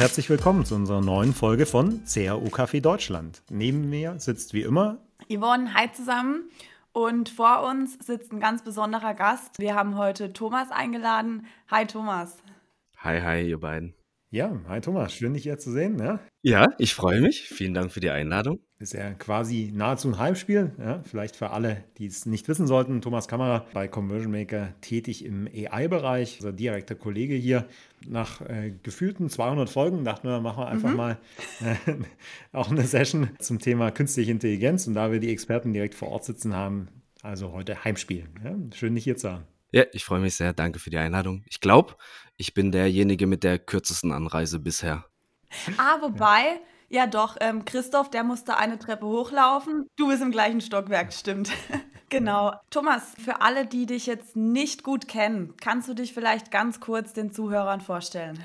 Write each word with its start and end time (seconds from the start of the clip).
herzlich 0.00 0.30
willkommen 0.30 0.64
zu 0.64 0.76
unserer 0.76 1.02
neuen 1.02 1.34
Folge 1.34 1.66
von 1.66 2.04
CAO 2.06 2.46
Café 2.46 2.80
Deutschland. 2.80 3.42
Neben 3.50 3.90
mir 3.90 4.18
sitzt 4.18 4.54
wie 4.54 4.62
immer 4.62 4.96
Yvonne, 5.28 5.74
hi 5.74 5.92
zusammen. 5.92 6.48
Und 6.92 7.28
vor 7.28 7.68
uns 7.68 7.98
sitzt 7.98 8.32
ein 8.32 8.40
ganz 8.40 8.64
besonderer 8.64 9.12
Gast. 9.12 9.58
Wir 9.58 9.74
haben 9.74 9.98
heute 9.98 10.32
Thomas 10.32 10.70
eingeladen. 10.70 11.44
Hi 11.70 11.86
Thomas. 11.86 12.38
Hi, 12.96 13.20
hi, 13.20 13.46
ihr 13.46 13.60
beiden. 13.60 13.92
Ja, 14.32 14.56
hi 14.68 14.80
Thomas, 14.80 15.12
schön 15.12 15.34
dich 15.34 15.42
hier 15.42 15.58
zu 15.58 15.72
sehen. 15.72 15.98
Ja, 15.98 16.20
Ja, 16.42 16.68
ich 16.78 16.94
freue 16.94 17.20
mich. 17.20 17.48
Vielen 17.48 17.74
Dank 17.74 17.90
für 17.90 17.98
die 17.98 18.10
Einladung. 18.10 18.60
ist 18.78 18.92
ja 18.92 19.12
quasi 19.14 19.72
nahezu 19.74 20.06
ein 20.06 20.18
Heimspiel. 20.18 20.70
Ja, 20.78 21.02
vielleicht 21.02 21.34
für 21.34 21.50
alle, 21.50 21.82
die 21.98 22.06
es 22.06 22.26
nicht 22.26 22.46
wissen 22.46 22.68
sollten. 22.68 23.00
Thomas 23.02 23.26
Kammerer 23.26 23.66
bei 23.74 23.88
Conversion 23.88 24.30
Maker 24.30 24.72
tätig 24.82 25.24
im 25.24 25.48
AI-Bereich, 25.48 26.36
unser 26.38 26.52
direkter 26.52 26.94
Kollege 26.94 27.34
hier. 27.34 27.66
Nach 28.06 28.40
äh, 28.42 28.72
gefühlten 28.84 29.30
200 29.30 29.68
Folgen 29.68 30.04
dachten 30.04 30.28
wir, 30.28 30.40
machen 30.40 30.62
wir 30.62 30.68
einfach 30.68 30.94
mal 30.94 31.18
äh, 31.60 31.94
auch 32.52 32.70
eine 32.70 32.84
Session 32.84 33.30
zum 33.40 33.58
Thema 33.58 33.90
künstliche 33.90 34.30
Intelligenz. 34.30 34.86
Und 34.86 34.94
da 34.94 35.10
wir 35.10 35.18
die 35.18 35.32
Experten 35.32 35.72
direkt 35.72 35.96
vor 35.96 36.06
Ort 36.06 36.24
sitzen 36.24 36.54
haben, 36.54 36.86
also 37.22 37.50
heute 37.50 37.82
Heimspiel. 37.82 38.28
Ja, 38.44 38.54
schön, 38.76 38.94
dich 38.94 39.02
hier 39.02 39.16
zu 39.16 39.32
haben. 39.32 39.44
Ja, 39.72 39.84
ich 39.92 40.04
freue 40.04 40.20
mich 40.20 40.34
sehr. 40.34 40.52
Danke 40.52 40.78
für 40.78 40.90
die 40.90 40.98
Einladung. 40.98 41.44
Ich 41.46 41.60
glaube, 41.60 41.96
ich 42.36 42.54
bin 42.54 42.72
derjenige 42.72 43.26
mit 43.26 43.44
der 43.44 43.58
kürzesten 43.58 44.12
Anreise 44.12 44.58
bisher. 44.58 45.04
Ah, 45.76 46.00
wobei, 46.00 46.60
ja 46.88 47.06
doch, 47.06 47.36
ähm, 47.40 47.64
Christoph, 47.64 48.10
der 48.10 48.24
musste 48.24 48.56
eine 48.56 48.78
Treppe 48.78 49.06
hochlaufen. 49.06 49.86
Du 49.96 50.08
bist 50.08 50.22
im 50.22 50.32
gleichen 50.32 50.60
Stockwerk, 50.60 51.12
stimmt. 51.12 51.50
genau. 52.08 52.52
Thomas, 52.70 53.14
für 53.22 53.40
alle, 53.40 53.66
die 53.66 53.86
dich 53.86 54.06
jetzt 54.06 54.36
nicht 54.36 54.82
gut 54.82 55.06
kennen, 55.06 55.54
kannst 55.60 55.88
du 55.88 55.94
dich 55.94 56.12
vielleicht 56.12 56.50
ganz 56.50 56.80
kurz 56.80 57.12
den 57.12 57.30
Zuhörern 57.30 57.80
vorstellen? 57.80 58.42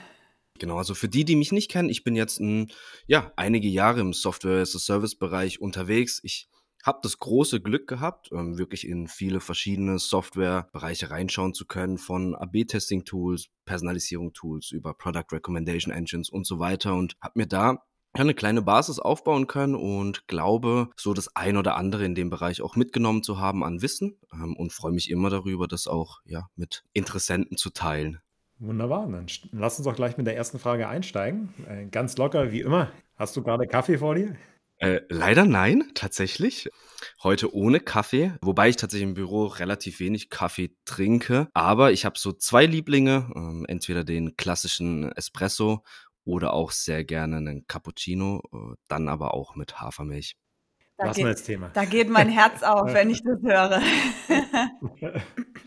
Genau, 0.60 0.78
also 0.78 0.94
für 0.94 1.10
die, 1.10 1.26
die 1.26 1.36
mich 1.36 1.52
nicht 1.52 1.70
kennen, 1.70 1.90
ich 1.90 2.04
bin 2.04 2.16
jetzt 2.16 2.40
ein, 2.40 2.72
ja, 3.08 3.32
einige 3.36 3.68
Jahre 3.68 4.00
im 4.00 4.14
Software-as-a-Service-Bereich 4.14 5.60
unterwegs. 5.60 6.22
Ich 6.24 6.48
habe 6.86 7.00
das 7.02 7.18
große 7.18 7.62
Glück 7.62 7.88
gehabt, 7.88 8.30
ähm, 8.32 8.58
wirklich 8.58 8.88
in 8.88 9.08
viele 9.08 9.40
verschiedene 9.40 9.98
Softwarebereiche 9.98 11.10
reinschauen 11.10 11.54
zu 11.54 11.66
können, 11.66 11.98
von 11.98 12.36
AB-Testing-Tools, 12.36 13.48
Personalisierung-Tools 13.66 14.72
über 14.72 14.94
Product 14.94 15.26
Recommendation 15.32 15.92
Engines 15.92 16.30
und 16.30 16.46
so 16.46 16.60
weiter 16.60 16.94
und 16.94 17.16
habe 17.20 17.40
mir 17.40 17.48
da 17.48 17.84
eine 18.14 18.34
kleine 18.34 18.62
Basis 18.62 19.00
aufbauen 19.00 19.48
können 19.48 19.76
und 19.76 20.28
glaube, 20.28 20.90
so 20.96 21.14
das 21.14 21.36
ein 21.36 21.58
oder 21.58 21.76
andere 21.76 22.06
in 22.06 22.16
dem 22.16 22.30
Bereich 22.30 22.62
auch 22.62 22.76
mitgenommen 22.76 23.24
zu 23.24 23.40
haben 23.40 23.64
an 23.64 23.82
Wissen 23.82 24.20
ähm, 24.32 24.56
und 24.56 24.72
freue 24.72 24.94
mich 24.94 25.10
immer 25.10 25.30
darüber, 25.30 25.68
das 25.68 25.88
auch 25.88 26.22
ja 26.24 26.48
mit 26.56 26.84
Interessenten 26.94 27.58
zu 27.58 27.72
teilen. 27.72 28.20
Wunderbar, 28.60 29.08
dann 29.08 29.26
lass 29.52 29.80
uns 29.80 29.86
doch 29.86 29.96
gleich 29.96 30.16
mit 30.18 30.28
der 30.28 30.38
ersten 30.38 30.60
Frage 30.60 30.88
einsteigen. 30.88 31.54
Äh, 31.68 31.88
ganz 31.88 32.16
locker, 32.18 32.52
wie 32.52 32.62
immer. 32.62 32.90
Hast 33.16 33.36
du 33.36 33.44
gerade 33.44 33.68
Kaffee 33.68 33.98
vor 33.98 34.16
dir? 34.16 34.36
Äh, 34.86 35.02
leider 35.10 35.46
nein, 35.46 35.84
tatsächlich. 35.96 36.70
Heute 37.24 37.56
ohne 37.56 37.80
Kaffee, 37.80 38.34
wobei 38.42 38.70
ich 38.70 38.76
tatsächlich 38.76 39.10
im 39.10 39.16
Büro 39.16 39.46
relativ 39.46 40.00
wenig 40.00 40.30
Kaffee 40.30 40.76
trinke. 40.86 41.48
Aber 41.56 41.92
ich 41.92 42.06
habe 42.06 42.20
so 42.20 42.32
zwei 42.32 42.68
Lieblinge, 42.68 43.32
ähm, 43.36 43.66
entweder 43.68 44.04
den 44.04 44.38
klassischen 44.38 45.12
Espresso 45.14 45.84
oder 46.24 46.54
auch 46.54 46.70
sehr 46.70 47.04
gerne 47.04 47.38
einen 47.38 47.66
Cappuccino, 47.66 48.44
äh, 48.54 48.76
dann 48.88 49.10
aber 49.10 49.34
auch 49.34 49.56
mit 49.56 49.82
Hafermilch. 49.82 50.36
Da 50.98 51.08
Lassen 51.08 51.18
wir 51.18 51.26
geht, 51.26 51.34
das 51.36 51.44
Thema. 51.44 51.70
da 51.74 51.86
geht 51.86 52.10
mein 52.10 52.30
Herz 52.30 52.62
auf, 52.62 52.94
wenn 52.94 53.10
ich 53.10 53.22
das 53.24 53.42
höre. 53.42 53.82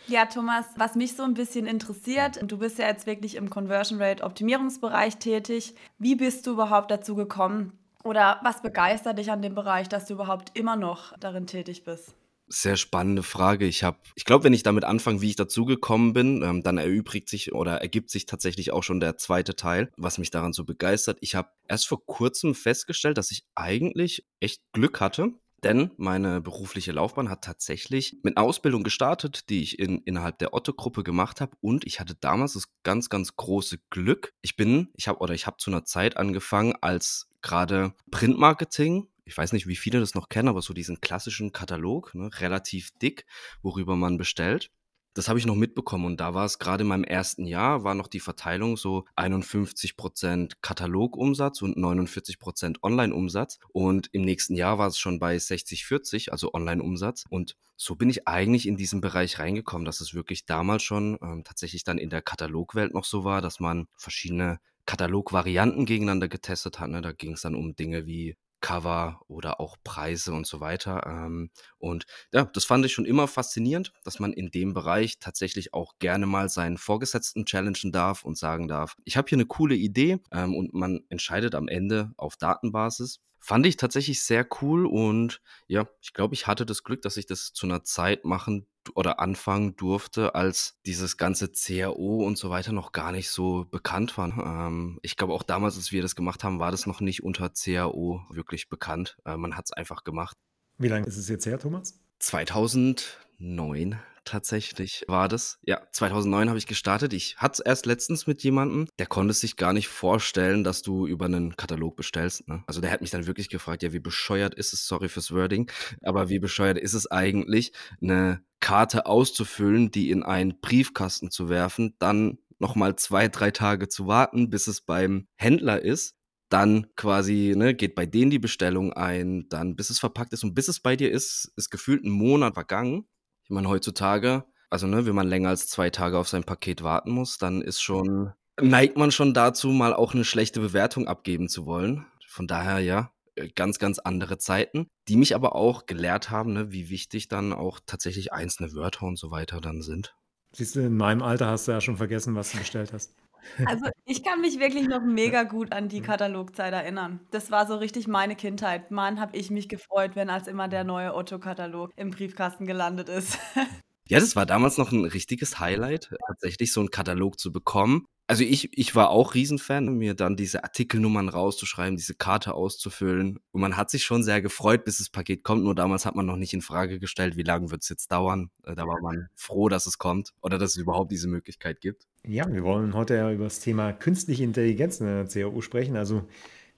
Ja, 0.07 0.25
Thomas, 0.25 0.65
was 0.79 0.95
mich 0.95 1.17
so 1.17 1.23
ein 1.23 1.35
bisschen 1.35 1.67
interessiert, 1.67 2.41
du 2.43 2.57
bist 2.57 2.79
ja 2.79 2.87
jetzt 2.87 3.07
wirklich 3.07 3.35
im 3.35 3.51
Conversion 3.51 4.01
Rate 4.01 4.25
Optimierungsbereich 4.25 5.19
tätig. 5.19 5.75
Wie 5.99 6.15
bist 6.17 6.47
du 6.47 6.53
überhaupt 6.53 6.91
dazu 6.91 7.15
gekommen? 7.15 7.78
Oder 8.05 8.41
was 8.43 8.63
begeistert 8.63 9.19
dich 9.19 9.31
an 9.31 9.43
dem 9.43 9.55
Bereich, 9.55 9.89
dass 9.89 10.07
du 10.07 10.15
überhaupt 10.15 10.57
immer 10.57 10.77
noch 10.77 11.13
darin 11.19 11.47
tätig 11.47 11.85
bist? 11.85 12.15
Sehr 12.51 12.77
spannende 12.77 13.23
Frage. 13.23 13.67
Ich 13.67 13.83
habe, 13.83 13.99
ich 14.15 14.25
glaube, 14.25 14.45
wenn 14.45 14.55
ich 14.55 14.63
damit 14.63 14.85
anfange, 14.85 15.21
wie 15.21 15.29
ich 15.29 15.37
dazugekommen 15.37 16.15
bin, 16.15 16.43
ähm, 16.43 16.63
dann 16.63 16.79
erübrigt 16.79 17.29
sich 17.29 17.53
oder 17.53 17.83
ergibt 17.83 18.09
sich 18.09 18.25
tatsächlich 18.25 18.73
auch 18.73 18.83
schon 18.83 19.01
der 19.01 19.19
zweite 19.19 19.55
Teil, 19.55 19.91
was 19.99 20.17
mich 20.17 20.31
daran 20.31 20.55
so 20.55 20.65
begeistert. 20.65 21.19
Ich 21.21 21.35
habe 21.35 21.51
erst 21.69 21.87
vor 21.87 22.07
kurzem 22.07 22.55
festgestellt, 22.55 23.19
dass 23.19 23.31
ich 23.31 23.45
eigentlich 23.55 24.27
echt 24.41 24.63
Glück 24.73 25.01
hatte. 25.01 25.35
Denn 25.65 25.91
meine 25.97 26.41
berufliche 26.41 26.93
Laufbahn 26.93 27.29
hat 27.29 27.43
tatsächlich 27.43 28.17
mit 28.23 28.37
einer 28.37 28.47
Ausbildung 28.47 28.85
gestartet, 28.85 29.49
die 29.51 29.63
ich 29.63 29.79
in, 29.79 29.99
innerhalb 30.03 30.39
der 30.39 30.55
Otto-Gruppe 30.55 31.03
gemacht 31.03 31.41
habe. 31.41 31.57
Und 31.61 31.87
ich 31.87 31.99
hatte 31.99 32.15
damals 32.15 32.53
das 32.53 32.69
ganz, 32.85 33.09
ganz 33.09 33.37
große 33.37 33.79
Glück. 33.91 34.35
Ich 34.41 34.57
bin, 34.57 34.89
ich 34.95 35.09
habe 35.09 35.19
oder 35.19 35.35
ich 35.35 35.47
habe 35.47 35.57
zu 35.57 35.71
einer 35.71 35.85
Zeit 35.85 36.17
angefangen, 36.17 36.75
als 36.81 37.29
gerade 37.43 37.95
Printmarketing 38.11 39.09
ich 39.29 39.37
weiß 39.37 39.53
nicht, 39.53 39.67
wie 39.67 39.77
viele 39.77 40.01
das 40.01 40.15
noch 40.15 40.31
kennen, 40.31 40.49
aber 40.49 40.63
so 40.63 40.73
diesen 40.73 41.03
klassischen 41.03 41.53
Katalog, 41.53 42.15
ne, 42.15 42.31
relativ 42.41 42.93
dick, 42.99 43.27
worüber 43.61 43.95
man 43.95 44.17
bestellt. 44.17 44.71
Das 45.19 45.27
habe 45.27 45.41
ich 45.41 45.47
noch 45.47 45.57
mitbekommen 45.57 46.05
und 46.05 46.21
da 46.21 46.33
war 46.35 46.45
es 46.45 46.61
gerade 46.61 46.83
in 46.83 46.89
meinem 46.89 47.03
ersten 47.03 47.45
Jahr, 47.45 47.83
war 47.83 47.97
noch 47.97 48.07
die 48.07 48.21
Verteilung 48.21 48.77
so 48.77 49.05
51% 49.17 50.53
Katalogumsatz 50.63 51.61
und 51.61 51.77
49% 51.77 52.77
Online-Umsatz 52.85 53.59
und 53.73 54.11
im 54.13 54.23
nächsten 54.23 54.55
Jahr 54.55 54.79
war 54.79 54.87
es 54.87 54.97
schon 54.97 55.19
bei 55.19 55.35
60-40, 55.35 56.31
also 56.31 56.55
Online-Umsatz 56.55 57.25
und 57.31 57.57
so 57.75 57.97
bin 57.97 58.11
ich 58.11 58.29
eigentlich 58.29 58.69
in 58.69 58.77
diesen 58.77 59.01
Bereich 59.01 59.41
reingekommen, 59.41 59.85
dass 59.85 60.01
es 60.01 60.15
wirklich 60.15 60.47
damals 60.47 60.85
schon 60.85 61.19
ähm, 61.21 61.43
tatsächlich 61.43 61.83
dann 61.83 61.99
in 61.99 62.11
der 62.11 62.23
Katalogwelt 62.23 62.95
noch 62.95 63.05
so 63.05 63.25
war, 63.25 63.43
dass 63.43 63.59
man 63.59 63.89
verschiedene 63.97 64.61
Katalogvarianten 64.87 65.85
gegeneinander 65.85 66.29
getestet 66.29 66.79
hat. 66.79 66.91
Ne? 66.91 67.03
Da 67.03 67.11
ging 67.11 67.33
es 67.33 67.41
dann 67.41 67.57
um 67.57 67.75
Dinge 67.75 68.07
wie 68.07 68.37
Cover 68.61 69.21
oder 69.29 69.61
auch 69.61 69.77
Preise 69.85 70.33
und 70.33 70.47
so 70.47 70.61
weiter. 70.61 71.07
Ähm, 71.07 71.51
und 71.79 72.07
ja, 72.33 72.45
das 72.45 72.65
fand 72.65 72.85
ich 72.85 72.93
schon 72.93 73.05
immer 73.05 73.29
faszinierend, 73.29 73.93
dass 74.05 74.19
man 74.19 74.33
in 74.33 74.51
dem 74.51 74.75
Bereich 74.75 75.19
tatsächlich 75.19 75.75
auch 75.75 75.95
gerne 75.99 76.27
mal 76.27 76.49
seinen 76.49 76.79
Vorgesetzten 76.79 77.45
challengen 77.45 77.93
darf 77.93 78.25
und 78.25 78.37
sagen 78.37 78.69
darf, 78.69 78.97
ich 79.05 79.17
habe 79.17 79.29
hier 79.29 79.37
eine 79.37 79.47
coole 79.47 79.75
Idee 79.75 80.19
ähm, 80.33 80.55
und 80.55 80.75
man 80.75 81.01
entscheidet 81.09 81.55
am 81.55 81.69
Ende 81.69 82.13
auf 82.17 82.37
Datenbasis. 82.37 83.21
Fand 83.41 83.67
ich 83.67 83.77
tatsächlich 83.77 84.23
sehr 84.23 84.47
cool 84.61 84.87
und 84.87 85.41
ja, 85.67 85.89
ich 86.01 86.13
glaube, 86.13 86.35
ich 86.35 86.47
hatte 86.47 86.67
das 86.67 86.83
Glück, 86.83 87.03
dass 87.03 87.17
ich 87.17 87.27
das 87.27 87.53
zu 87.53 87.67
einer 87.67 87.85
Zeit 87.85 88.25
machen 88.25 88.67
oder 88.95 89.21
anfangen 89.21 89.77
durfte, 89.77 90.35
als 90.35 90.79
dieses 90.87 91.17
ganze 91.17 91.51
CRO 91.51 92.25
und 92.25 92.39
so 92.39 92.51
weiter 92.51 92.73
noch 92.73 92.93
gar 92.93 93.13
nicht 93.13 93.31
so 93.31 93.67
bekannt 93.71 94.17
war. 94.19 94.29
Ähm, 94.29 94.99
ich 95.03 95.17
glaube 95.17 95.33
auch 95.35 95.43
damals, 95.43 95.77
als 95.77 95.93
wir 95.93 96.03
das 96.03 96.17
gemacht 96.17 96.45
haben, 96.45 96.59
war 96.59 96.71
das 96.71 96.87
noch 96.87 97.01
nicht 97.01 97.23
unter 97.23 97.51
CRO 97.51 98.23
wirklich 98.31 98.69
bekannt. 98.69 99.19
Äh, 99.25 99.37
man 99.37 99.57
hat 99.57 99.67
es 99.67 99.73
einfach 99.73 100.05
gemacht. 100.05 100.37
Wie 100.79 100.89
lange 100.89 101.07
ist 101.07 101.17
es 101.17 101.29
jetzt 101.29 101.47
her, 101.47 101.59
Thomas? 101.59 102.01
2009 102.21 103.99
tatsächlich 104.29 105.05
war 105.09 105.29
das. 105.29 105.59
Ja, 105.63 105.83
2009 105.93 106.49
habe 106.49 106.59
ich 106.59 106.67
gestartet. 106.67 107.13
Ich 107.13 107.37
hatte 107.37 107.55
es 107.55 107.61
erst 107.61 107.87
letztens 107.87 108.27
mit 108.27 108.43
jemandem, 108.43 108.87
der 108.99 109.07
konnte 109.07 109.35
sich 109.35 109.57
gar 109.57 109.73
nicht 109.73 109.89
vorstellen, 109.89 110.65
dass 110.65 110.83
du 110.83 111.07
über 111.07 111.27
einen 111.27 111.57
Katalog 111.57 111.97
bestellst. 111.97 112.47
Ne? 112.49 112.63
Also 112.67 112.81
der 112.81 112.91
hat 112.91 113.01
mich 113.01 113.11
dann 113.11 113.27
wirklich 113.27 113.49
gefragt, 113.49 113.83
ja, 113.83 113.93
wie 113.93 114.01
bescheuert 114.01 114.55
ist 114.55 114.73
es, 114.73 114.87
sorry 114.87 115.09
fürs 115.09 115.33
Wording, 115.33 115.71
aber 116.03 116.29
wie 116.29 116.39
bescheuert 116.39 116.79
ist 116.79 116.95
es 116.95 117.11
eigentlich, 117.11 117.73
eine 118.03 118.43
Karte 118.61 119.07
auszufüllen, 119.07 119.91
die 119.91 120.11
in 120.11 120.23
einen 120.23 120.61
Briefkasten 120.61 121.31
zu 121.31 121.49
werfen, 121.49 121.95
dann 121.99 122.39
nochmal 122.59 122.97
zwei, 122.97 123.29
drei 123.29 123.51
Tage 123.51 123.89
zu 123.89 124.07
warten, 124.07 124.51
bis 124.51 124.67
es 124.67 124.81
beim 124.81 125.29
Händler 125.37 125.83
ist 125.83 126.19
dann 126.49 126.87
quasi, 126.97 127.55
ne, 127.57 127.75
geht 127.75 127.95
bei 127.95 128.07
denen 128.07 128.31
die 128.31 128.39
Bestellung 128.39 128.93
ein, 128.93 129.49
dann 129.49 129.77
bis 129.77 129.91
es 129.91 129.99
verpackt 129.99 130.33
ist 130.33 130.45
und 130.45 130.55
bis 130.55 130.69
es 130.69 130.81
bei 130.81 130.97
dir 130.97 131.11
ist, 131.11 131.53
ist 131.57 131.71
gefühlt 131.71 132.05
ein 132.05 132.11
Monat 132.11 132.55
vergangen. 132.55 133.07
Ich 133.49 133.55
meine, 133.55 133.69
heutzutage, 133.71 134.45
also 134.69 134.87
ne, 134.87 135.07
wenn 135.07 135.15
man 135.15 135.27
länger 135.27 135.49
als 135.49 135.69
zwei 135.69 135.89
Tage 135.89 136.19
auf 136.19 136.29
sein 136.29 136.45
Paket 136.45 136.83
warten 136.83 137.11
muss, 137.11 137.39
dann 137.39 137.63
ist 137.63 137.81
schon, 137.81 138.35
neigt 138.61 138.99
man 138.99 139.11
schon 139.11 139.33
dazu, 139.33 139.69
mal 139.69 139.95
auch 139.95 140.13
eine 140.13 140.25
schlechte 140.25 140.61
Bewertung 140.61 141.09
abgeben 141.09 141.49
zu 141.49 141.65
wollen. 141.65 142.05
Von 142.27 142.47
daher, 142.47 142.81
ja, 142.81 143.11
äh, 143.37 143.49
ganz, 143.49 143.79
ganz 143.79 143.99
andere 144.01 144.37
Zeiten, 144.37 144.89
die 145.09 145.17
mich 145.17 145.35
aber 145.35 145.55
auch 145.55 145.87
gelehrt 145.87 146.29
haben, 146.29 146.53
ne, 146.53 146.73
wie 146.73 146.91
wichtig 146.91 147.29
dann 147.29 147.55
auch 147.55 147.81
tatsächlich 147.87 148.35
einzelne 148.35 148.75
Wörter 148.75 149.07
und 149.07 149.19
so 149.19 149.31
weiter 149.31 149.63
dann 149.63 149.81
sind. 149.81 150.15
Siehst 150.53 150.77
du, 150.77 150.81
in 150.81 150.99
meinem 150.99 151.23
Alter 151.23 151.47
hast 151.47 151.69
du 151.69 151.73
ja 151.73 151.81
schon 151.81 151.97
vergessen, 151.97 152.35
was 152.35 152.53
du 152.53 152.59
bestellt 152.59 152.93
hast. 152.93 153.15
Also 153.65 153.87
ich 154.05 154.23
kann 154.25 154.41
mich 154.41 154.59
wirklich 154.61 154.89
noch 154.89 155.03
mega 155.03 155.43
gut 155.45 155.73
an 155.73 155.89
die 155.89 156.01
Katalogzeit 156.01 156.73
erinnern. 156.73 157.21
Das 157.31 157.51
war 157.51 157.67
so 157.67 157.77
richtig 157.77 158.09
meine 158.09 158.37
Kindheit. 158.37 158.91
Mann, 158.91 159.21
habe 159.21 159.37
ich 159.37 159.51
mich 159.51 159.69
gefreut, 159.69 160.13
wenn 160.15 160.31
als 160.31 160.49
immer 160.49 160.69
der 160.69 160.85
neue 160.85 161.15
Otto-Katalog 161.15 161.91
im 161.97 162.11
Briefkasten 162.11 162.67
gelandet 162.67 163.09
ist. 163.09 163.39
Ja, 164.09 164.21
das 164.21 164.37
war 164.37 164.47
damals 164.47 164.79
noch 164.79 164.91
ein 164.91 165.05
richtiges 165.05 165.61
Highlight, 165.61 166.15
tatsächlich 166.27 166.73
so 166.73 166.81
einen 166.81 166.91
Katalog 166.91 167.39
zu 167.39 167.53
bekommen. 167.53 168.07
Also 168.27 168.43
ich, 168.43 168.77
ich 168.77 168.95
war 168.95 169.11
auch 169.11 169.35
Riesenfan, 169.35 169.97
mir 169.97 170.15
dann 170.15 170.37
diese 170.37 170.65
Artikelnummern 170.65 171.29
rauszuschreiben, 171.29 171.97
diese 171.97 172.15
Karte 172.15 172.55
auszufüllen. 172.55 173.39
Und 173.53 173.61
man 173.61 173.77
hat 173.77 173.91
sich 173.91 174.05
schon 174.05 174.23
sehr 174.23 174.43
gefreut, 174.43 174.85
bis 174.85 174.99
das 174.99 175.09
Paket 175.09 175.45
kommt. 175.45 175.63
Nur 175.63 175.75
damals 175.75 176.05
hat 176.05 176.15
man 176.15 176.27
noch 176.27 176.37
nicht 176.37 176.53
in 176.53 176.61
Frage 176.61 176.99
gestellt, 176.99 177.37
wie 177.37 177.43
lange 177.43 177.71
wird 177.71 177.83
es 177.83 177.89
jetzt 177.89 178.13
dauern. 178.13 178.51
Äh, 178.65 178.75
da 178.75 178.87
war 178.87 179.01
man 179.01 179.29
froh, 179.35 179.71
dass 179.71 179.87
es 179.87 179.97
kommt 179.97 180.35
oder 180.43 180.59
dass 180.59 180.73
es 180.73 180.77
überhaupt 180.77 181.11
diese 181.11 181.29
Möglichkeit 181.29 181.81
gibt. 181.81 182.07
Ja, 182.27 182.51
wir 182.53 182.65
wollen 182.65 182.95
heute 182.95 183.15
ja 183.15 183.33
über 183.33 183.45
das 183.45 183.61
Thema 183.61 183.93
künstliche 183.93 184.45
Intelligenz 184.45 185.01
in 185.01 185.07
der 185.07 185.27
CAU 185.27 185.63
sprechen. 185.63 185.97
Also 185.97 186.27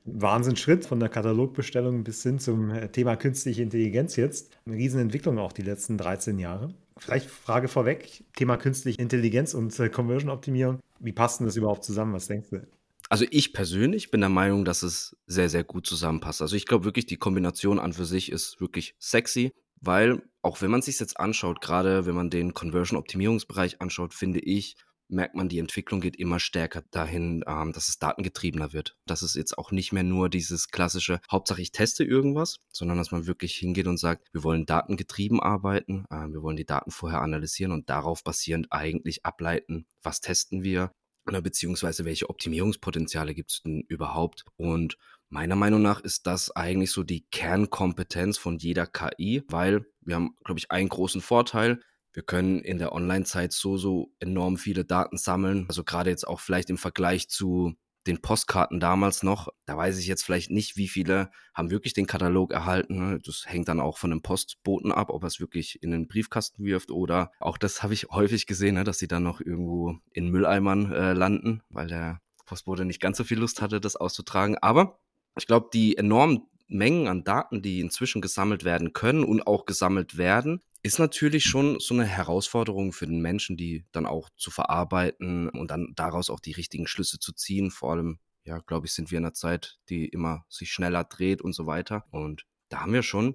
Wahnsinnsschritt 0.04 0.86
von 0.86 1.00
der 1.00 1.08
Katalogbestellung 1.08 2.04
bis 2.04 2.22
hin 2.22 2.38
zum 2.38 2.70
äh, 2.70 2.88
Thema 2.90 3.16
künstliche 3.16 3.62
Intelligenz 3.62 4.14
jetzt. 4.16 4.56
Eine 4.66 4.76
Riesenentwicklung 4.76 5.38
auch 5.38 5.52
die 5.52 5.62
letzten 5.62 5.98
13 5.98 6.38
Jahre. 6.38 6.74
Vielleicht 7.00 7.30
Frage 7.30 7.68
vorweg, 7.68 8.24
Thema 8.36 8.56
künstliche 8.56 9.00
Intelligenz 9.00 9.54
und 9.54 9.78
äh, 9.80 9.88
Conversion-Optimierung. 9.88 10.80
Wie 10.98 11.12
passt 11.12 11.40
denn 11.40 11.46
das 11.46 11.56
überhaupt 11.56 11.82
zusammen? 11.82 12.12
Was 12.12 12.28
denkst 12.28 12.50
du? 12.50 12.66
Also 13.08 13.24
ich 13.30 13.52
persönlich 13.52 14.10
bin 14.10 14.20
der 14.20 14.30
Meinung, 14.30 14.64
dass 14.64 14.84
es 14.84 15.16
sehr, 15.26 15.48
sehr 15.48 15.64
gut 15.64 15.86
zusammenpasst. 15.86 16.42
Also 16.42 16.54
ich 16.54 16.66
glaube 16.66 16.84
wirklich, 16.84 17.06
die 17.06 17.16
Kombination 17.16 17.80
an 17.80 17.92
für 17.92 18.04
sich 18.04 18.30
ist 18.30 18.60
wirklich 18.60 18.94
sexy, 19.00 19.52
weil 19.80 20.22
auch 20.42 20.60
wenn 20.62 20.70
man 20.70 20.82
sich 20.82 21.00
jetzt 21.00 21.18
anschaut, 21.18 21.60
gerade 21.60 22.06
wenn 22.06 22.14
man 22.14 22.30
den 22.30 22.54
Conversion-Optimierungsbereich 22.54 23.80
anschaut, 23.80 24.14
finde 24.14 24.40
ich, 24.40 24.76
merkt 25.12 25.34
man, 25.34 25.48
die 25.48 25.58
Entwicklung 25.58 26.00
geht 26.00 26.16
immer 26.16 26.40
stärker 26.40 26.82
dahin, 26.90 27.44
ähm, 27.46 27.72
dass 27.72 27.88
es 27.88 27.98
datengetriebener 27.98 28.72
wird. 28.72 28.96
Dass 29.06 29.22
es 29.22 29.34
jetzt 29.34 29.58
auch 29.58 29.70
nicht 29.72 29.92
mehr 29.92 30.02
nur 30.02 30.28
dieses 30.28 30.68
klassische, 30.68 31.20
Hauptsache 31.30 31.62
ich 31.62 31.72
teste 31.72 32.04
irgendwas, 32.04 32.60
sondern 32.72 32.98
dass 32.98 33.10
man 33.10 33.26
wirklich 33.26 33.54
hingeht 33.54 33.86
und 33.86 33.98
sagt, 33.98 34.28
wir 34.32 34.44
wollen 34.44 34.66
datengetrieben 34.66 35.40
arbeiten, 35.40 36.04
äh, 36.10 36.28
wir 36.28 36.42
wollen 36.42 36.56
die 36.56 36.66
Daten 36.66 36.90
vorher 36.90 37.22
analysieren 37.22 37.72
und 37.72 37.90
darauf 37.90 38.24
basierend 38.24 38.68
eigentlich 38.70 39.24
ableiten, 39.24 39.86
was 40.02 40.20
testen 40.20 40.62
wir 40.62 40.92
oder 41.26 41.42
beziehungsweise 41.42 42.04
welche 42.04 42.30
Optimierungspotenziale 42.30 43.34
gibt 43.34 43.50
es 43.52 43.62
denn 43.62 43.82
überhaupt. 43.88 44.44
Und 44.56 44.96
Meiner 45.32 45.54
Meinung 45.54 45.80
nach 45.80 46.00
ist 46.00 46.26
das 46.26 46.50
eigentlich 46.56 46.90
so 46.90 47.04
die 47.04 47.24
Kernkompetenz 47.30 48.36
von 48.36 48.58
jeder 48.58 48.88
KI, 48.88 49.44
weil 49.46 49.86
wir 50.00 50.16
haben, 50.16 50.34
glaube 50.44 50.58
ich, 50.58 50.72
einen 50.72 50.88
großen 50.88 51.20
Vorteil. 51.20 51.80
Wir 52.12 52.22
können 52.22 52.60
in 52.60 52.78
der 52.78 52.92
Online-Zeit 52.92 53.52
so, 53.52 53.76
so 53.76 54.12
enorm 54.18 54.56
viele 54.56 54.84
Daten 54.84 55.16
sammeln. 55.16 55.66
Also 55.68 55.84
gerade 55.84 56.10
jetzt 56.10 56.26
auch 56.26 56.40
vielleicht 56.40 56.70
im 56.70 56.78
Vergleich 56.78 57.28
zu 57.28 57.74
den 58.06 58.22
Postkarten 58.22 58.80
damals 58.80 59.22
noch, 59.22 59.48
da 59.66 59.76
weiß 59.76 59.98
ich 59.98 60.06
jetzt 60.06 60.24
vielleicht 60.24 60.50
nicht, 60.50 60.76
wie 60.76 60.88
viele 60.88 61.30
haben 61.54 61.70
wirklich 61.70 61.92
den 61.92 62.06
Katalog 62.06 62.52
erhalten. 62.52 62.96
Ne? 62.98 63.18
Das 63.24 63.44
hängt 63.46 63.68
dann 63.68 63.80
auch 63.80 63.98
von 63.98 64.10
dem 64.10 64.22
Postboten 64.22 64.90
ab, 64.90 65.10
ob 65.10 65.22
er 65.22 65.26
es 65.26 65.40
wirklich 65.40 65.82
in 65.82 65.90
den 65.90 66.08
Briefkasten 66.08 66.64
wirft 66.64 66.90
oder 66.90 67.30
auch 67.40 67.58
das 67.58 67.82
habe 67.82 67.94
ich 67.94 68.04
häufig 68.10 68.46
gesehen, 68.46 68.76
ne, 68.76 68.84
dass 68.84 68.98
sie 68.98 69.08
dann 69.08 69.22
noch 69.22 69.40
irgendwo 69.40 69.98
in 70.12 70.30
Mülleimern 70.30 70.92
äh, 70.92 71.12
landen, 71.12 71.62
weil 71.68 71.88
der 71.88 72.20
Postbote 72.46 72.84
nicht 72.84 73.00
ganz 73.00 73.18
so 73.18 73.24
viel 73.24 73.38
Lust 73.38 73.60
hatte, 73.60 73.80
das 73.80 73.96
auszutragen. 73.96 74.56
Aber 74.58 74.98
ich 75.36 75.46
glaube, 75.46 75.68
die 75.72 75.96
enormen 75.96 76.46
Mengen 76.68 77.08
an 77.08 77.24
Daten, 77.24 77.62
die 77.62 77.80
inzwischen 77.80 78.22
gesammelt 78.22 78.64
werden 78.64 78.92
können 78.92 79.24
und 79.24 79.46
auch 79.46 79.66
gesammelt 79.66 80.16
werden, 80.16 80.62
ist 80.82 80.98
natürlich 80.98 81.44
schon 81.44 81.78
so 81.78 81.94
eine 81.94 82.06
Herausforderung 82.06 82.92
für 82.92 83.06
den 83.06 83.20
Menschen, 83.20 83.56
die 83.56 83.84
dann 83.92 84.06
auch 84.06 84.30
zu 84.36 84.50
verarbeiten 84.50 85.48
und 85.50 85.70
dann 85.70 85.92
daraus 85.94 86.30
auch 86.30 86.40
die 86.40 86.52
richtigen 86.52 86.86
Schlüsse 86.86 87.18
zu 87.18 87.32
ziehen. 87.32 87.70
Vor 87.70 87.92
allem, 87.92 88.18
ja, 88.44 88.58
glaube 88.58 88.86
ich, 88.86 88.92
sind 88.92 89.10
wir 89.10 89.18
in 89.18 89.24
einer 89.24 89.34
Zeit, 89.34 89.78
die 89.88 90.06
immer 90.06 90.44
sich 90.48 90.72
schneller 90.72 91.04
dreht 91.04 91.42
und 91.42 91.52
so 91.52 91.66
weiter. 91.66 92.06
Und 92.10 92.46
da 92.70 92.80
haben 92.80 92.92
wir 92.92 93.02
schon 93.02 93.34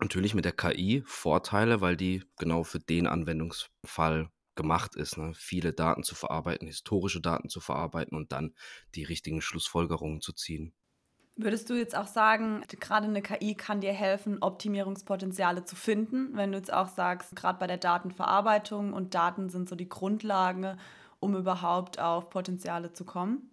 natürlich 0.00 0.34
mit 0.34 0.46
der 0.46 0.52
KI 0.52 1.02
Vorteile, 1.06 1.80
weil 1.80 1.96
die 1.96 2.24
genau 2.38 2.64
für 2.64 2.80
den 2.80 3.06
Anwendungsfall 3.06 4.30
gemacht 4.54 4.96
ist, 4.96 5.16
ne? 5.16 5.32
viele 5.34 5.72
Daten 5.72 6.02
zu 6.02 6.14
verarbeiten, 6.14 6.66
historische 6.66 7.20
Daten 7.20 7.48
zu 7.48 7.60
verarbeiten 7.60 8.16
und 8.16 8.32
dann 8.32 8.54
die 8.94 9.04
richtigen 9.04 9.40
Schlussfolgerungen 9.40 10.20
zu 10.20 10.32
ziehen. 10.32 10.74
Würdest 11.36 11.70
du 11.70 11.74
jetzt 11.74 11.96
auch 11.96 12.06
sagen, 12.06 12.62
gerade 12.80 13.06
eine 13.06 13.22
KI 13.22 13.54
kann 13.54 13.80
dir 13.80 13.92
helfen, 13.92 14.42
Optimierungspotenziale 14.42 15.64
zu 15.64 15.74
finden, 15.74 16.36
wenn 16.36 16.52
du 16.52 16.58
jetzt 16.58 16.72
auch 16.72 16.88
sagst, 16.88 17.34
gerade 17.34 17.58
bei 17.58 17.66
der 17.66 17.78
Datenverarbeitung 17.78 18.92
und 18.92 19.14
Daten 19.14 19.48
sind 19.48 19.68
so 19.68 19.74
die 19.74 19.88
Grundlage, 19.88 20.76
um 21.18 21.34
überhaupt 21.36 21.98
auf 21.98 22.28
Potenziale 22.30 22.92
zu 22.92 23.04
kommen? 23.04 23.50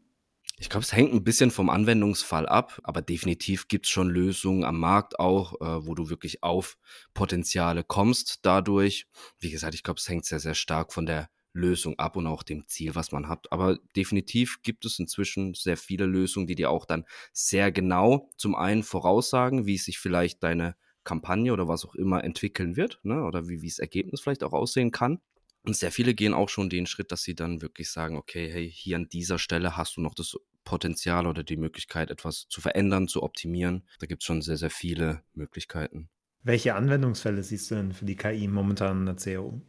Ich 0.60 0.70
glaube, 0.70 0.84
es 0.84 0.92
hängt 0.92 1.14
ein 1.14 1.24
bisschen 1.24 1.52
vom 1.52 1.70
Anwendungsfall 1.70 2.48
ab, 2.48 2.80
aber 2.84 3.04
definitiv 3.04 3.68
gibt 3.68 3.86
es 3.86 3.92
schon 3.92 4.10
Lösungen 4.10 4.64
am 4.64 4.80
Markt 4.80 5.20
auch, 5.20 5.54
äh, 5.62 5.86
wo 5.86 5.94
du 5.94 6.10
wirklich 6.10 6.42
auf 6.42 6.78
Potenziale 7.14 7.84
kommst 7.84 8.40
dadurch. 8.42 9.06
Wie 9.40 9.52
gesagt, 9.52 9.76
ich 9.76 9.84
glaube, 9.84 10.00
es 10.00 10.10
hängt 10.10 10.26
sehr, 10.26 10.40
sehr 10.40 10.56
stark 10.56 10.94
von 10.94 11.06
der 11.06 11.30
Lösung 11.58 11.98
ab 12.00 12.16
und 12.16 12.28
auch 12.28 12.44
dem 12.44 12.68
Ziel, 12.68 12.96
was 12.96 13.12
man 13.12 13.28
hat. 13.28 13.52
Aber 13.52 13.78
definitiv 13.96 14.62
gibt 14.62 14.86
es 14.86 15.00
inzwischen 15.00 15.54
sehr 15.54 15.78
viele 15.78 16.06
Lösungen, 16.06 16.48
die 16.48 16.56
dir 16.56 16.70
auch 16.70 16.86
dann 16.86 17.06
sehr 17.34 17.72
genau 17.72 18.30
zum 18.38 18.56
einen 18.56 18.84
voraussagen, 18.84 19.66
wie 19.66 19.78
sich 19.78 20.00
vielleicht 20.00 20.44
deine 20.44 20.76
Kampagne 21.04 21.54
oder 21.54 21.68
was 21.68 21.86
auch 21.86 21.96
immer 21.96 22.24
entwickeln 22.24 22.76
wird, 22.76 23.00
ne? 23.04 23.24
oder 23.24 23.48
wie, 23.48 23.62
wie 23.62 23.70
das 23.70 23.80
Ergebnis 23.80 24.22
vielleicht 24.22 24.44
auch 24.44 24.54
aussehen 24.54 24.92
kann. 24.92 25.20
Und 25.64 25.76
sehr 25.76 25.92
viele 25.92 26.14
gehen 26.14 26.34
auch 26.34 26.50
schon 26.50 26.70
den 26.70 26.86
Schritt, 26.86 27.12
dass 27.12 27.24
sie 27.24 27.36
dann 27.36 27.62
wirklich 27.62 27.90
sagen, 27.92 28.16
okay, 28.16 28.50
hey, 28.50 28.72
hier 28.72 28.96
an 28.96 29.10
dieser 29.10 29.40
Stelle 29.40 29.76
hast 29.76 29.98
du 29.98 30.02
noch 30.02 30.14
das 30.14 30.38
Potenzial 30.64 31.28
oder 31.28 31.44
die 31.44 31.58
Möglichkeit, 31.58 32.12
etwas 32.12 32.48
zu 32.50 32.62
verändern, 32.62 33.08
zu 33.08 33.24
optimieren. 33.24 33.86
Da 34.00 34.08
gibt 34.08 34.22
es 34.22 34.28
schon 34.28 34.42
sehr, 34.42 34.58
sehr 34.58 34.70
viele 34.70 35.24
Möglichkeiten. 35.34 36.10
Welche 36.44 36.76
Anwendungsfälle 36.76 37.44
siehst 37.44 37.72
du 37.72 37.76
denn 37.76 37.94
für 37.94 38.06
die 38.06 38.16
KI 38.16 38.48
momentan 38.48 39.00
in 39.00 39.06
der 39.06 39.16
CAO? 39.16 39.62